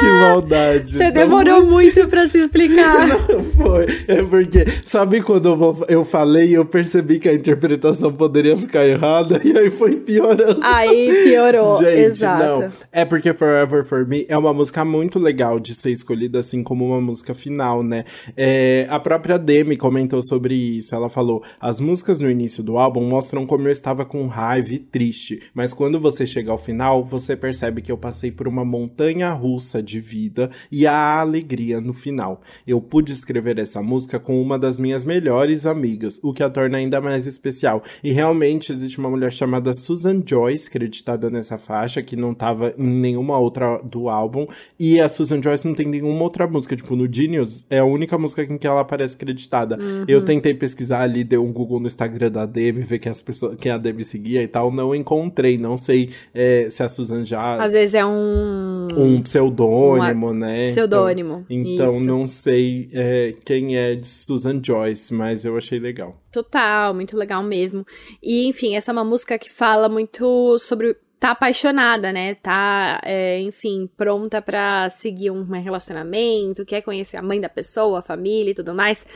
[0.00, 0.92] que maldade.
[0.92, 3.06] Você demorou muito para se explicar.
[3.28, 3.86] Não foi.
[4.08, 8.86] É porque, sabe quando eu, eu falei e eu percebi que a interpretação poderia ficar
[8.86, 10.60] errada e aí foi piorando.
[10.62, 11.78] Aí piorou.
[11.78, 12.42] Gente, Exato.
[12.42, 12.68] não.
[12.90, 16.86] É porque Forever For Me é uma música muito legal de ser escolhida assim como
[16.86, 18.04] uma música final, né?
[18.36, 20.94] É, a própria Demi comentou sobre isso.
[20.94, 24.78] Ela falou: as músicas no início do álbum mostram como eu estava com raiva e
[24.78, 29.32] triste, mas quando você chega ao final, você percebe que eu passei por uma montanha
[29.32, 32.42] russa de vida e a alegria no final.
[32.66, 36.78] Eu pude escrever essa música com uma das minhas melhores amigas, o que a torna
[36.78, 37.82] ainda mais especial.
[38.02, 42.74] E realmente existe uma mulher chamada Susan Joy Joyce creditada nessa faixa, que não tava
[42.76, 44.46] em nenhuma outra do álbum.
[44.78, 46.74] E a Susan Joyce não tem nenhuma outra música.
[46.74, 49.78] Tipo, no Genius é a única música em que ela aparece creditada.
[49.78, 50.04] Uhum.
[50.08, 53.56] Eu tentei pesquisar ali, dei um Google no Instagram da Demi, ver quem, as pessoas,
[53.56, 54.70] quem a Demi seguia e tal.
[54.70, 55.58] Não encontrei.
[55.58, 57.62] Não sei é, se a Susan já.
[57.62, 58.88] Às vezes é um.
[58.96, 60.34] Um pseudônimo, uma...
[60.34, 60.64] né?
[60.64, 61.44] Pseudônimo.
[61.50, 66.16] Então, então não sei é, quem é de Susan Joyce, mas eu achei legal.
[66.30, 67.84] Total, muito legal mesmo.
[68.22, 72.34] E, enfim, essa é uma música que fala muito sobre tá apaixonada, né?
[72.36, 78.02] Tá, é, enfim, pronta para seguir um relacionamento, quer conhecer a mãe da pessoa, a
[78.02, 79.06] família e tudo mais.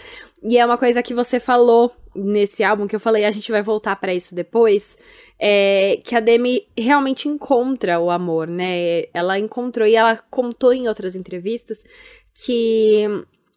[0.42, 3.62] E é uma coisa que você falou nesse álbum, que eu falei, a gente vai
[3.62, 4.98] voltar para isso depois,
[5.40, 9.04] é que a Demi realmente encontra o amor, né?
[9.14, 11.82] Ela encontrou, e ela contou em outras entrevistas
[12.44, 13.06] que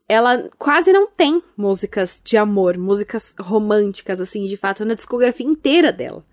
[0.07, 5.91] ela quase não tem músicas de amor, músicas românticas, assim, de fato, na discografia inteira
[5.91, 6.25] dela.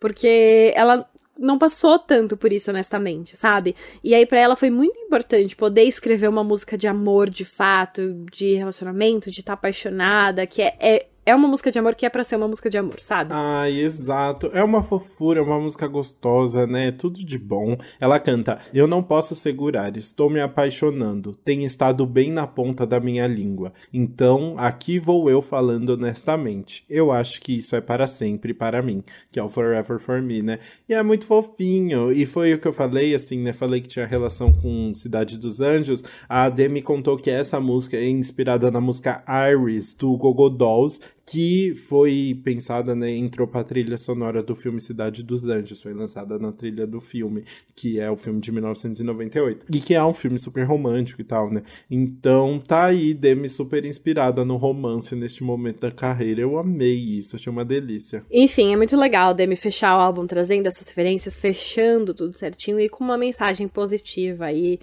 [0.00, 1.06] Porque ela
[1.40, 3.74] não passou tanto por isso, honestamente, sabe?
[4.04, 8.14] E aí, para ela foi muito importante poder escrever uma música de amor, de fato,
[8.30, 12.04] de relacionamento, de estar tá apaixonada, que é, é é uma música de amor que
[12.04, 13.30] é para ser uma música de amor, sabe?
[13.32, 14.50] Ai, exato.
[14.52, 16.90] É uma fofura, é uma música gostosa, né?
[16.90, 17.76] Tudo de bom.
[18.00, 21.34] Ela canta: Eu não posso segurar, estou me apaixonando.
[21.36, 23.72] Tem estado bem na ponta da minha língua.
[23.92, 26.84] Então, aqui vou eu falando honestamente.
[26.90, 30.42] Eu acho que isso é para sempre para mim, que é o Forever for Me,
[30.42, 30.58] né?
[30.88, 32.10] E é muito fofinho.
[32.10, 33.52] E foi o que eu falei, assim, né?
[33.52, 36.02] Falei que tinha relação com Cidade dos Anjos.
[36.28, 41.00] A Demi contou que essa música é inspirada na música Iris do Gogo Dolls
[41.30, 46.36] que foi pensada, né, entrou pra trilha sonora do filme Cidade dos Anjos, foi lançada
[46.40, 47.44] na trilha do filme,
[47.76, 51.48] que é o filme de 1998, e que é um filme super romântico e tal,
[51.48, 56.96] né, então tá aí Demi super inspirada no romance neste momento da carreira, eu amei
[56.96, 58.24] isso, achei uma delícia.
[58.28, 62.88] Enfim, é muito legal Demi fechar o álbum trazendo essas referências, fechando tudo certinho e
[62.88, 64.80] com uma mensagem positiva aí,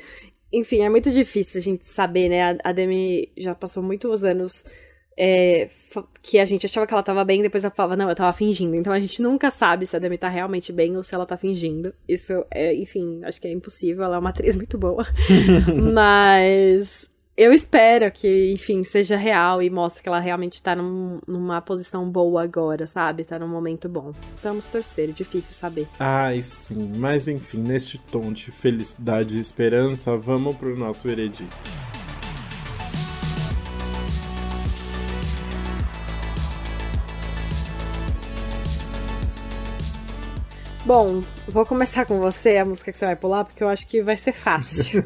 [0.53, 4.63] enfim, é muito difícil a gente saber, né, a Demi já passou muitos anos
[5.17, 5.67] é,
[6.21, 8.75] que a gente achava que ela tava bem, depois ela falava, não, eu tava fingindo.
[8.75, 11.35] Então a gente nunca sabe se a Demi tá realmente bem ou se ela tá
[11.35, 11.93] fingindo.
[12.07, 14.03] Isso é, enfim, acho que é impossível.
[14.03, 15.07] Ela é uma atriz muito boa.
[15.93, 21.61] Mas eu espero que, enfim, seja real e mostre que ela realmente tá num, numa
[21.61, 23.25] posição boa agora, sabe?
[23.25, 24.11] Tá num momento bom.
[24.43, 25.87] Vamos torcer, difícil saber.
[25.99, 26.91] Ai, sim.
[26.95, 31.55] Mas enfim, neste tom de felicidade e esperança, vamos pro nosso veredito.
[40.87, 44.01] Bom, vou começar com você, a música que você vai pular, porque eu acho que
[44.01, 45.03] vai ser fácil.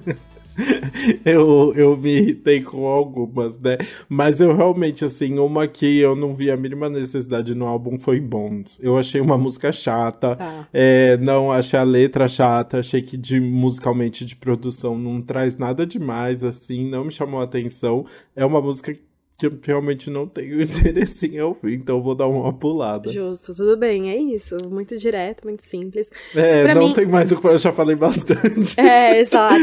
[1.25, 3.79] eu, eu me irritei com algumas, né?
[4.07, 8.19] Mas eu realmente, assim, uma que eu não vi a mínima necessidade no álbum foi
[8.19, 8.79] Bones.
[8.83, 10.67] Eu achei uma música chata, tá.
[10.71, 15.83] é, não achei a letra chata, achei que de musicalmente de produção não traz nada
[15.83, 18.05] demais, assim, não me chamou a atenção.
[18.35, 18.95] É uma música
[19.63, 23.11] realmente não tenho interesse em ouvir, então vou dar uma pulada.
[23.11, 24.57] Justo, tudo bem, é isso.
[24.69, 26.09] Muito direto, muito simples.
[26.35, 26.93] É, pra não mim...
[26.93, 28.79] tem mais o que eu já falei bastante.
[28.79, 29.61] É, exato.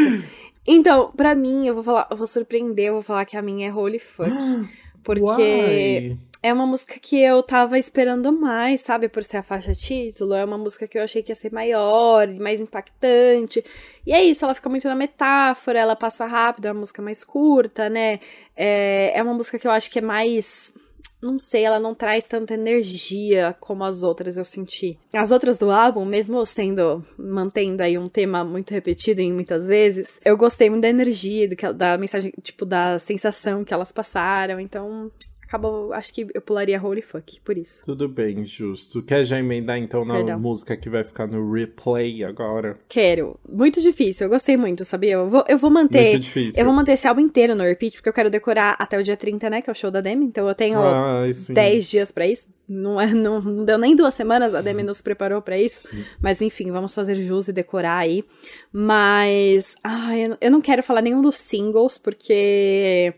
[0.66, 3.68] Então, pra mim, eu vou falar, eu vou surpreender, eu vou falar que a minha
[3.68, 4.30] é Holy Fuck.
[5.02, 6.18] Porque Why?
[6.43, 9.09] É uma música que eu tava esperando mais, sabe?
[9.09, 10.34] Por ser a faixa título.
[10.34, 13.64] É uma música que eu achei que ia ser maior, mais impactante.
[14.07, 17.24] E é isso, ela fica muito na metáfora, ela passa rápido, é uma música mais
[17.24, 18.20] curta, né?
[18.57, 20.74] É, é uma música que eu acho que é mais
[21.20, 24.97] não sei, ela não traz tanta energia como as outras eu senti.
[25.12, 30.20] As outras do álbum, mesmo sendo mantendo aí um tema muito repetido em muitas vezes,
[30.24, 34.61] eu gostei muito da energia, do, da mensagem, tipo, da sensação que elas passaram.
[34.61, 35.11] Então,
[35.49, 37.82] acabou, acho que eu pularia Holy Fuck, por isso.
[37.84, 39.03] Tudo bem, justo.
[39.03, 40.38] Quer já emendar então na Perdão.
[40.38, 42.78] música que vai ficar no replay agora?
[42.86, 43.40] Quero.
[43.49, 45.14] Muito difícil, eu gostei muito, sabia?
[45.14, 46.11] Eu vou, eu vou manter.
[46.11, 46.61] Muito difícil.
[46.61, 49.16] Eu vou manter esse álbum inteiro no repeat, porque eu quero decorar até o dia
[49.16, 49.62] 30, né?
[49.62, 50.26] Que é o show da Demi.
[50.26, 52.53] Então eu tenho Ai, 10 dias para isso.
[52.68, 55.88] Não, é, não, não, deu nem duas semanas, a Demi nos preparou para isso.
[56.20, 58.22] Mas enfim, vamos fazer jus e decorar aí.
[58.70, 59.74] Mas.
[59.82, 63.14] Ai, eu não quero falar nenhum dos singles, porque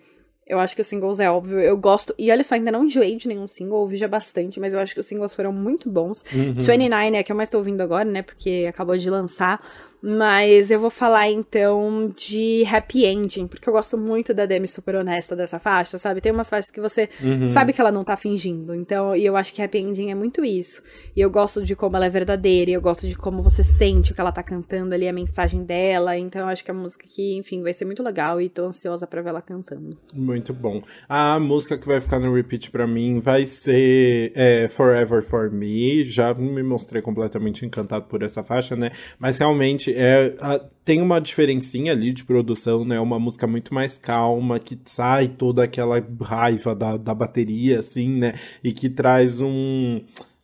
[0.50, 1.60] eu acho que os singles é óbvio.
[1.60, 2.12] Eu gosto.
[2.18, 4.92] E olha só, ainda não enjoei de nenhum single, ouvi já bastante, mas eu acho
[4.92, 6.24] que os singles foram muito bons.
[6.32, 6.54] Uhum.
[6.54, 8.22] 29 é que eu mais tô ouvindo agora, né?
[8.22, 9.64] Porque acabou de lançar.
[10.02, 14.94] Mas eu vou falar então de Happy Ending, porque eu gosto muito da Demi super
[14.94, 16.20] honesta dessa faixa, sabe?
[16.20, 17.46] Tem umas faixas que você uhum.
[17.46, 18.74] sabe que ela não tá fingindo.
[18.74, 20.82] Então, e eu acho que Happy Ending é muito isso.
[21.14, 24.14] E eu gosto de como ela é verdadeira, e eu gosto de como você sente
[24.14, 26.16] que ela tá cantando ali a mensagem dela.
[26.16, 28.64] Então, eu acho que é uma música que, enfim, vai ser muito legal e tô
[28.64, 29.96] ansiosa para ver ela cantando.
[30.14, 30.82] Muito bom.
[31.08, 36.04] A música que vai ficar no repeat para mim vai ser é, Forever for Me.
[36.04, 38.92] Já me mostrei completamente encantado por essa faixa, né?
[39.18, 42.98] Mas realmente é, a, tem uma diferencinha ali de produção, né?
[42.98, 48.34] Uma música muito mais calma, que sai toda aquela raiva da, da bateria, assim, né?
[48.62, 50.00] E que traz um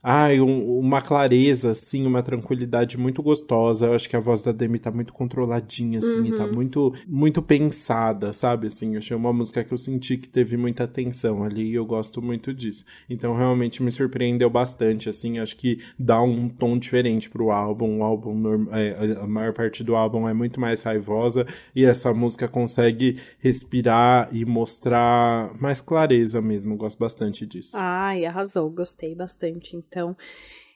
[0.09, 3.87] ai, um, uma clareza, assim, uma tranquilidade muito gostosa.
[3.87, 6.27] Eu acho que a voz da Demi tá muito controladinha, assim, uhum.
[6.27, 6.55] e tá uhum.
[6.55, 8.69] muito, muito pensada, sabe?
[8.69, 11.85] Assim, eu achei uma música que eu senti que teve muita atenção ali e eu
[11.85, 12.85] gosto muito disso.
[13.11, 17.99] Então, realmente me surpreendeu bastante, assim, acho que dá um tom diferente pro álbum.
[17.99, 21.45] O álbum, é, a maior parte do álbum é muito mais raivosa
[21.75, 26.75] e essa música consegue respirar e mostrar mais clareza mesmo.
[26.75, 27.73] Eu gosto bastante disso.
[27.77, 29.96] Ai, arrasou, gostei bastante, então.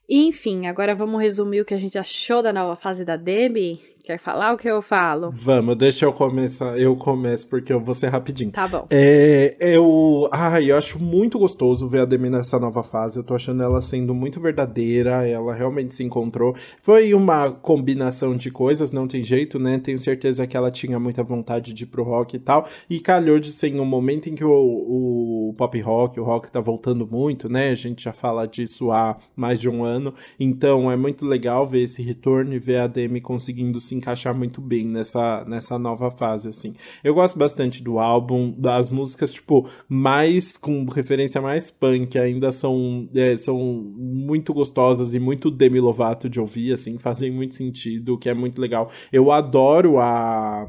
[0.08, 3.89] Enfim, agora vamos resumir o que a gente achou da nova fase da Debbie.
[4.10, 5.30] Quer falar o que eu falo?
[5.32, 6.76] Vamos, deixa eu começar.
[6.76, 8.50] Eu começo porque eu vou ser rapidinho.
[8.50, 8.84] Tá bom.
[8.90, 10.28] É, eu.
[10.32, 13.20] Ai, eu acho muito gostoso ver a Demi nessa nova fase.
[13.20, 15.24] Eu tô achando ela sendo muito verdadeira.
[15.24, 16.56] Ela realmente se encontrou.
[16.82, 19.78] Foi uma combinação de coisas, não tem jeito, né?
[19.78, 22.66] Tenho certeza que ela tinha muita vontade de ir pro rock e tal.
[22.90, 26.50] E calhou de ser em um momento em que o, o pop rock, o rock
[26.50, 27.70] tá voltando muito, né?
[27.70, 30.12] A gente já fala disso há mais de um ano.
[30.40, 34.60] Então é muito legal ver esse retorno e ver a Demi conseguindo se encaixar muito
[34.60, 36.74] bem nessa, nessa nova fase, assim.
[37.04, 43.06] Eu gosto bastante do álbum, das músicas, tipo, mais, com referência mais punk, ainda são,
[43.14, 48.18] é, são muito gostosas e muito Demi Lovato de ouvir, assim, fazem muito sentido, o
[48.18, 48.90] que é muito legal.
[49.12, 50.68] Eu adoro a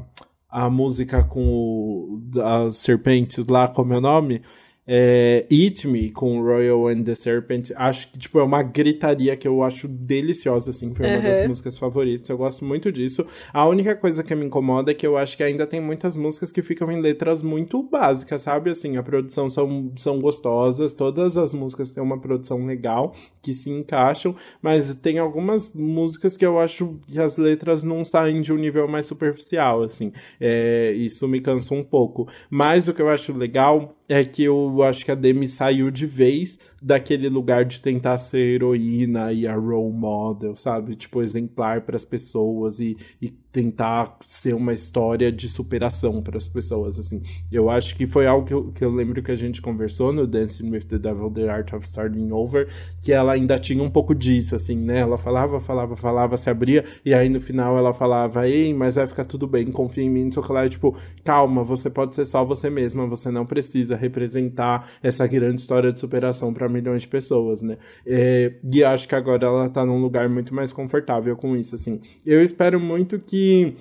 [0.52, 4.42] a música com o, as serpentes lá, como é o nome?
[4.86, 9.46] É, Eat Me com Royal and the Serpent, acho que tipo, é uma gritaria que
[9.46, 11.22] eu acho deliciosa, assim, foi uma uhum.
[11.22, 13.26] das músicas favoritas, eu gosto muito disso.
[13.52, 16.50] A única coisa que me incomoda é que eu acho que ainda tem muitas músicas
[16.50, 18.70] que ficam em letras muito básicas, sabe?
[18.70, 23.70] Assim, a produção são, são gostosas, todas as músicas têm uma produção legal, que se
[23.70, 28.56] encaixam, mas tem algumas músicas que eu acho que as letras não saem de um
[28.56, 32.28] nível mais superficial, assim, é, isso me cansa um pouco.
[32.50, 36.06] Mas o que eu acho legal é que eu acho que a Demi saiu de
[36.06, 40.96] vez daquele lugar de tentar ser heroína e a role model, sabe?
[40.96, 46.48] Tipo, exemplar para as pessoas e, e tentar ser uma história de superação para as
[46.48, 47.22] pessoas, assim.
[47.52, 50.26] Eu acho que foi algo que eu, que eu lembro que a gente conversou no
[50.26, 52.68] Dancing with the Devil, The Art of Starting Over,
[53.02, 55.00] que ela ainda tinha um pouco disso, assim, né?
[55.00, 59.06] Ela falava, falava, falava, se abria, e aí no final ela falava, ei, mas vai
[59.06, 60.64] ficar tudo bem, confia em mim, o que lá.
[60.64, 65.60] E, tipo, calma, você pode ser só você mesma, você não precisa representar essa grande
[65.60, 67.76] história de superação para milhões de pessoas, né?
[68.06, 72.00] É, e acho que agora ela tá num lugar muito mais confortável com isso, assim.
[72.24, 73.76] Eu espero muito que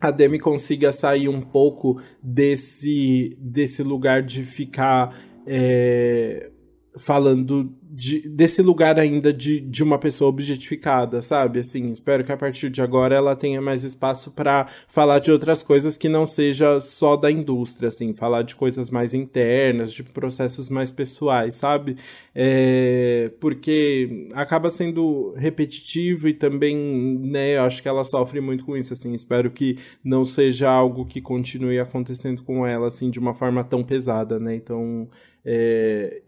[0.00, 6.50] a Demi consiga sair um pouco desse, desse lugar de ficar é,
[6.98, 11.60] falando de, desse lugar ainda de, de uma pessoa objetificada, sabe?
[11.60, 15.62] Assim, espero que a partir de agora ela tenha mais espaço para falar de outras
[15.62, 20.68] coisas que não seja só da indústria, assim, falar de coisas mais internas, de processos
[20.68, 21.96] mais pessoais, sabe?
[22.34, 26.76] É, porque acaba sendo repetitivo e também,
[27.20, 31.06] né, eu acho que ela sofre muito com isso, assim, espero que não seja algo
[31.06, 34.54] que continue acontecendo com ela, assim, de uma forma tão pesada, né?
[34.54, 35.08] Então,
[35.50, 36.20] é,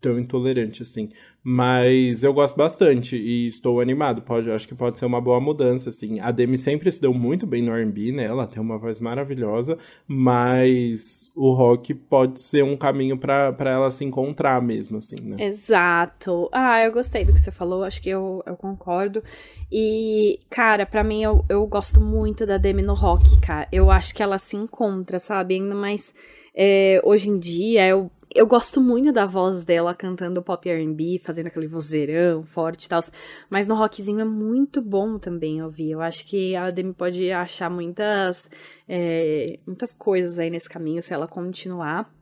[0.00, 1.08] tão intolerante assim.
[1.40, 4.22] Mas eu gosto bastante e estou animado.
[4.22, 6.18] Pode, acho que pode ser uma boa mudança, assim.
[6.18, 8.24] A Demi sempre se deu muito bem no R&B, né?
[8.24, 9.78] Ela tem uma voz maravilhosa,
[10.08, 15.36] mas o rock pode ser um caminho para ela se encontrar mesmo, assim, né?
[15.38, 16.48] Exato.
[16.50, 19.22] Ah, eu gostei do que você falou, acho que eu, eu concordo.
[19.70, 23.68] E, cara, para mim, eu, eu gosto muito da Demi no rock, cara.
[23.70, 25.54] Eu acho que ela se encontra, sabe?
[25.54, 26.14] Ainda mais
[26.54, 31.46] é, hoje em dia, eu eu gosto muito da voz dela cantando pop R&B, fazendo
[31.46, 33.00] aquele vozeirão forte e tal,
[33.48, 35.92] mas no rockzinho é muito bom também ouvir.
[35.92, 38.50] Eu acho que a Demi pode achar muitas,
[38.88, 42.12] é, muitas coisas aí nesse caminho se ela continuar.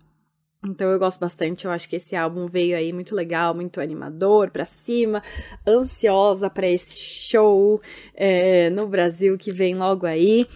[0.68, 4.50] Então eu gosto bastante, eu acho que esse álbum veio aí muito legal, muito animador,
[4.50, 5.20] pra cima,
[5.66, 7.80] ansiosa para esse show
[8.14, 10.46] é, no Brasil que vem logo aí.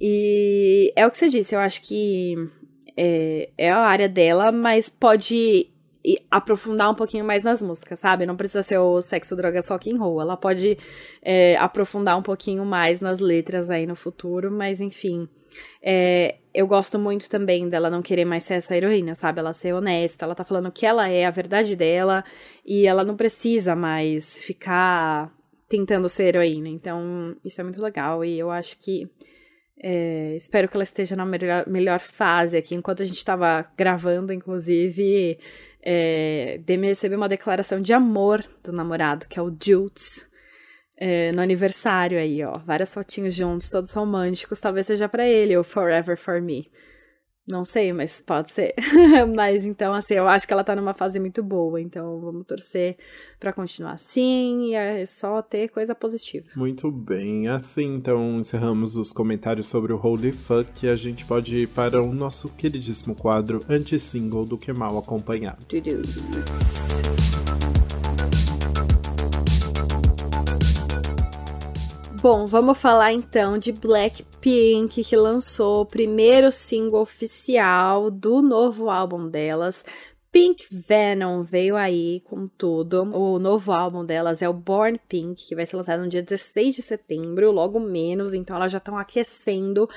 [0.00, 2.34] E é o que você disse, eu acho que
[3.02, 5.70] é, é a área dela, mas pode
[6.30, 8.26] aprofundar um pouquinho mais nas músicas, sabe?
[8.26, 10.20] Não precisa ser o sexo, droga, só que roll.
[10.20, 10.76] Ela pode
[11.22, 15.26] é, aprofundar um pouquinho mais nas letras aí no futuro, mas enfim.
[15.82, 19.40] É, eu gosto muito também dela não querer mais ser essa heroína, sabe?
[19.40, 22.22] Ela ser honesta, ela tá falando que ela é, a verdade dela,
[22.66, 25.32] e ela não precisa mais ficar
[25.68, 26.68] tentando ser heroína.
[26.68, 29.08] Então, isso é muito legal, e eu acho que
[29.82, 32.74] é, espero que ela esteja na melhor, melhor fase aqui.
[32.74, 35.38] Enquanto a gente estava gravando, inclusive,
[35.82, 40.28] é, Demi recebeu uma declaração de amor do namorado, que é o Jutes,
[40.98, 42.58] é, no aniversário aí, ó.
[42.58, 44.60] Várias fotinhos juntos, todos românticos.
[44.60, 46.70] Talvez seja para ele, o Forever For Me.
[47.50, 48.74] Não sei, mas pode ser.
[49.34, 52.96] mas então, assim, eu acho que ela tá numa fase muito boa, então vamos torcer
[53.38, 56.46] para continuar assim e é só ter coisa positiva.
[56.54, 57.48] Muito bem.
[57.48, 62.02] Assim, então, encerramos os comentários sobre o Holy Fuck e a gente pode ir para
[62.02, 65.66] o nosso queridíssimo quadro anti-single do que mal acompanhado.
[72.22, 79.26] Bom, vamos falar então de Blackpink, que lançou o primeiro single oficial do novo álbum
[79.26, 79.82] delas.
[80.32, 83.02] Pink Venom veio aí com tudo.
[83.02, 86.76] O novo álbum delas é o Born Pink, que vai ser lançado no dia 16
[86.76, 89.88] de setembro, logo menos, então elas já estão aquecendo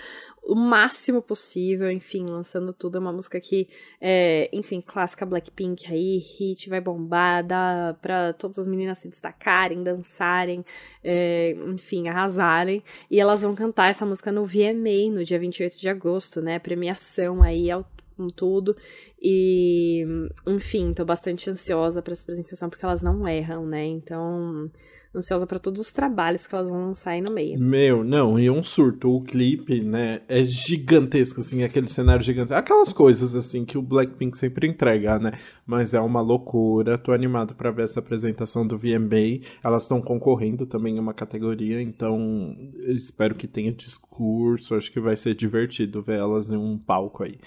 [0.42, 2.98] o máximo possível, enfim, lançando tudo.
[2.98, 3.70] É uma música que,
[4.02, 9.84] é, enfim, clássica Blackpink aí, hit, vai bombar, dá pra todas as meninas se destacarem,
[9.84, 10.66] dançarem,
[11.04, 12.84] é, enfim, arrasarem.
[13.10, 16.58] E elas vão cantar essa música no VMA, no dia 28 de agosto, né?
[16.60, 17.70] Premiação aí
[18.16, 18.76] com tudo.
[19.22, 20.06] E,
[20.48, 23.86] enfim, tô bastante ansiosa para essa apresentação porque elas não erram, né?
[23.86, 24.70] Então,
[25.16, 27.60] ansiosa para todos os trabalhos que elas vão lançar aí no meio.
[27.60, 29.16] Meu, não, e um surto.
[29.16, 32.60] O clipe, né, é gigantesco, assim, aquele cenário gigantesco.
[32.60, 35.34] Aquelas coisas, assim, que o Blackpink sempre entrega, né?
[35.66, 36.98] Mas é uma loucura.
[36.98, 39.46] Tô animado para ver essa apresentação do VMA.
[39.64, 42.56] Elas estão concorrendo também em uma categoria, então
[42.88, 44.76] espero que tenha discurso.
[44.76, 47.38] Acho que vai ser divertido ver elas em um palco aí.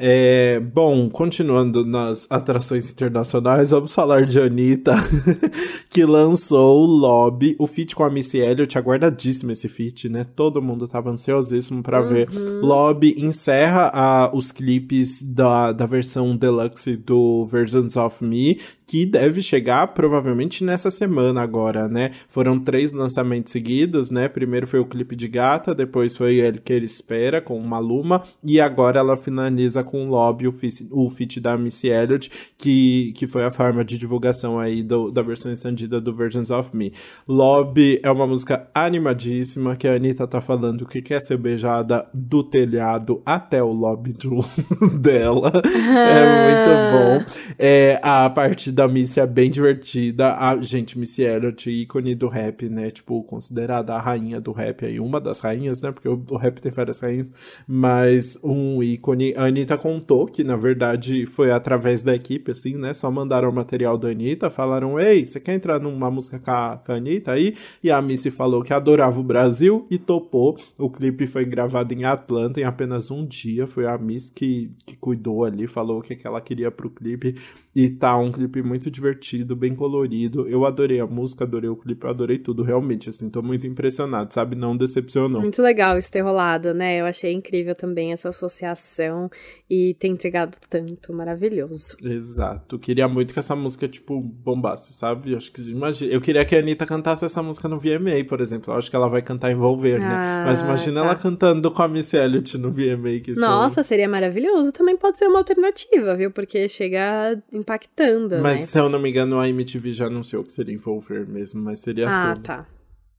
[0.00, 4.94] É, bom, continuando nas atrações internacionais, vamos falar de Anitta,
[5.90, 10.24] que lançou o Lobby, o feat com a Missy Elliott, aguardadíssimo esse feat, né?
[10.36, 12.08] Todo mundo tava ansiosíssimo para uhum.
[12.08, 12.28] ver.
[12.62, 19.42] Lobby encerra a, os clipes da, da versão deluxe do Versions of Me, que deve
[19.42, 22.12] chegar provavelmente nessa semana agora, né?
[22.26, 24.28] Foram três lançamentos seguidos, né?
[24.28, 28.58] Primeiro foi o clipe de gata, depois foi ele que ele espera com Maluma e
[28.58, 33.26] agora ela finaliza com o Lobby, o feat, o feat da Missy Elliott, que, que
[33.26, 36.92] foi a forma de divulgação aí do, da versão estendida do Versions of Me.
[37.26, 42.44] Lobby é uma música animadíssima que a Anitta tá falando que quer ser beijada do
[42.44, 44.40] telhado até o lobby do,
[44.98, 45.52] dela.
[45.64, 47.54] é muito bom.
[47.58, 50.34] É, a parte da Missy é bem divertida.
[50.34, 52.90] A, gente, Missy Elliott, ícone do rap, né?
[52.90, 55.00] Tipo, considerada a rainha do rap aí.
[55.00, 55.92] Uma das rainhas, né?
[55.92, 57.30] Porque o, o rap tem várias rainhas.
[57.66, 59.34] Mas um ícone.
[59.36, 62.92] A Anitta contou que, na verdade, foi através da equipe, assim, né?
[62.92, 66.76] Só mandaram o material da Anitta, falaram, ei, você quer entrar numa música com a,
[66.84, 67.54] com a Anitta aí?
[67.82, 70.56] E a Missy falou que adorava o Brasil e topou.
[70.76, 73.66] O clipe foi gravado em Atlanta em apenas um dia.
[73.66, 77.36] Foi a Miss que, que cuidou ali, falou o que, que ela queria pro clipe.
[77.74, 80.48] E tá um clipe muito divertido, bem colorido.
[80.48, 84.56] Eu adorei a música, adorei o clipe, adorei tudo, realmente, assim, tô muito impressionado, sabe?
[84.56, 85.40] Não decepcionou.
[85.40, 87.00] Muito legal isso ter rolado, né?
[87.00, 89.30] Eu achei incrível também essa associação
[89.70, 91.96] e ter entregado tanto, maravilhoso.
[92.02, 92.78] Exato.
[92.78, 95.32] Queria muito que essa música, tipo, bombasse, sabe?
[95.32, 96.10] Eu acho que imagina.
[96.10, 98.72] Eu queria que a Anitta cantasse essa música no VMA, por exemplo.
[98.72, 100.06] Eu acho que ela vai cantar Envolver, né?
[100.06, 100.44] ah, né?
[100.46, 101.06] Mas imagina tá.
[101.06, 103.20] ela cantando com a Missy Elliott no VMA.
[103.22, 104.72] Que Nossa, seria maravilhoso.
[104.72, 106.30] Também pode ser uma alternativa, viu?
[106.30, 108.38] Porque chega impactando.
[108.38, 108.66] Mas né?
[108.66, 112.08] se eu não me engano, a MTV já anunciou que seria envolver mesmo, mas seria
[112.08, 112.40] ah, tudo.
[112.44, 112.66] Ah, tá.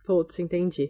[0.04, 0.90] Putz, entendi.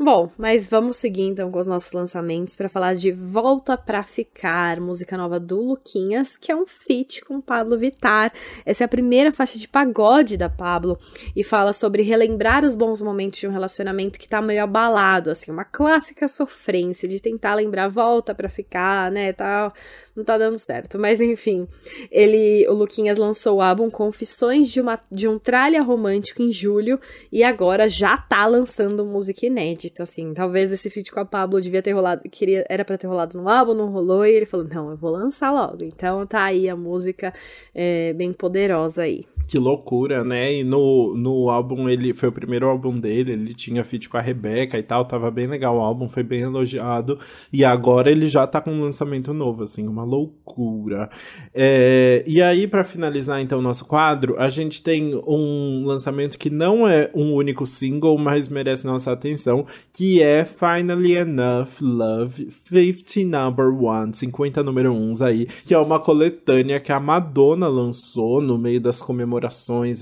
[0.00, 4.78] Bom, mas vamos seguir então com os nossos lançamentos para falar de Volta Pra Ficar,
[4.78, 8.32] música nova do Luquinhas, que é um feat com Pablo Vitar.
[8.64, 11.00] Essa é a primeira faixa de pagode da Pablo
[11.34, 15.50] e fala sobre relembrar os bons momentos de um relacionamento que tá meio abalado, assim,
[15.50, 19.74] uma clássica sofrência de tentar lembrar Volta Pra Ficar, né, tal
[20.18, 20.98] não tá dando certo.
[20.98, 21.66] Mas enfim,
[22.10, 27.00] ele, o Luquinhas lançou o álbum Confissões de, uma, de um Tralha Romântico em julho
[27.32, 30.34] e agora já tá lançando música inédita, assim.
[30.34, 33.48] Talvez esse feat com a Pablo devia ter rolado, queria, era para ter rolado no
[33.48, 35.84] álbum, não rolou, e ele falou, não, eu vou lançar logo.
[35.84, 37.32] Então tá aí a música
[37.74, 39.24] é, bem poderosa aí.
[39.48, 40.52] Que loucura, né?
[40.52, 44.20] E no, no álbum, ele foi o primeiro álbum dele, ele tinha feat com a
[44.20, 47.18] Rebeca e tal, tava bem legal o álbum, foi bem elogiado.
[47.50, 51.10] E agora ele já tá com um lançamento novo, assim, uma loucura.
[51.54, 56.50] É, e aí, para finalizar então o nosso quadro, a gente tem um lançamento que
[56.50, 63.24] não é um único single, mas merece nossa atenção, que é Finally Enough Love 50
[63.24, 68.56] Number One, 50 número 1 aí, que é uma coletânea que a Madonna lançou no
[68.56, 70.00] meio das comemorações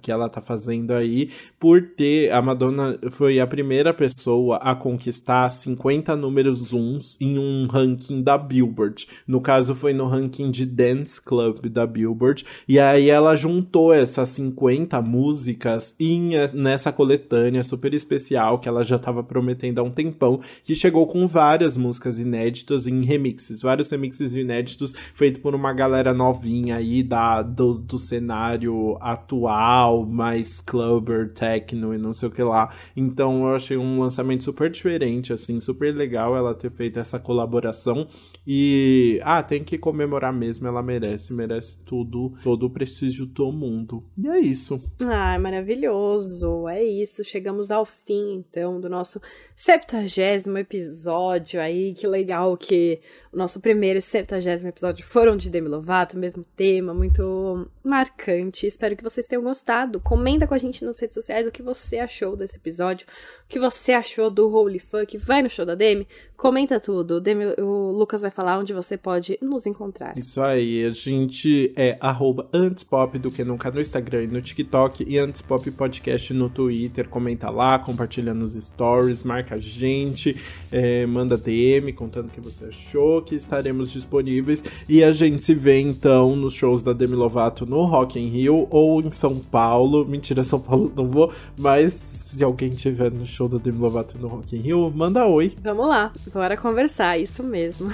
[0.00, 2.32] que ela tá fazendo aí, por ter.
[2.32, 8.36] A Madonna foi a primeira pessoa a conquistar 50 números uns em um ranking da
[8.38, 9.08] Billboard.
[9.26, 12.44] No caso, foi no ranking de Dance Club da Billboard.
[12.68, 18.96] E aí ela juntou essas 50 músicas em, nessa coletânea super especial que ela já
[18.96, 24.34] estava prometendo há um tempão, que chegou com várias músicas inéditas em remixes, vários remixes
[24.34, 31.94] inéditos feitos por uma galera novinha aí da, do, do cenário atual, mais clubber, techno
[31.94, 32.68] e não sei o que lá.
[32.94, 38.06] Então eu achei um lançamento super diferente, assim, super legal ela ter feito essa colaboração.
[38.46, 44.04] E, ah, tem que comemorar mesmo, ela merece, merece tudo, todo o prestígio do mundo.
[44.22, 44.80] E é isso.
[45.04, 47.24] Ah, maravilhoso, é isso.
[47.24, 49.20] Chegamos ao fim, então, do nosso
[49.54, 51.94] septagésimo episódio aí.
[51.94, 53.00] Que legal que
[53.32, 58.66] o nosso primeiro e septagésimo episódio foram de Demi Lovato, mesmo tema, muito marcante.
[58.66, 60.00] Espero que vocês tenham gostado.
[60.00, 63.06] Comenta com a gente nas redes sociais o que você achou desse episódio,
[63.44, 65.16] o que você achou do Holy Funk.
[65.18, 66.06] Vai no show da Demi,
[66.38, 67.16] comenta tudo.
[67.16, 70.16] O, Demi, o Lucas vai falar onde você pode nos encontrar.
[70.16, 75.04] Isso aí, a gente é arroba antespop do que nunca no Instagram e no TikTok
[75.06, 77.08] e antespop podcast no Twitter.
[77.08, 80.36] Comenta lá, compartilha nos stories, marca a gente,
[80.70, 84.62] é, manda DM contando o que você achou, que estaremos disponíveis.
[84.88, 88.68] E a gente se vê então nos shows da Demi Lovato no Rock in Rio
[88.70, 90.06] ou em São Paulo.
[90.06, 94.28] Mentira, São Paulo não vou, mas se alguém tiver no show da Demi Lovato no
[94.28, 95.52] Rock in Rio, manda oi.
[95.60, 97.88] Vamos lá, bora conversar, isso mesmo.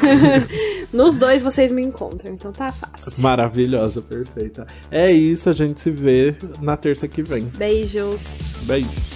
[0.93, 3.23] Nos dois vocês me encontram, então tá fácil.
[3.23, 4.67] Maravilhosa, perfeita.
[4.91, 7.43] É isso, a gente se vê na terça que vem.
[7.57, 8.25] Beijos.
[8.63, 9.14] Beijos.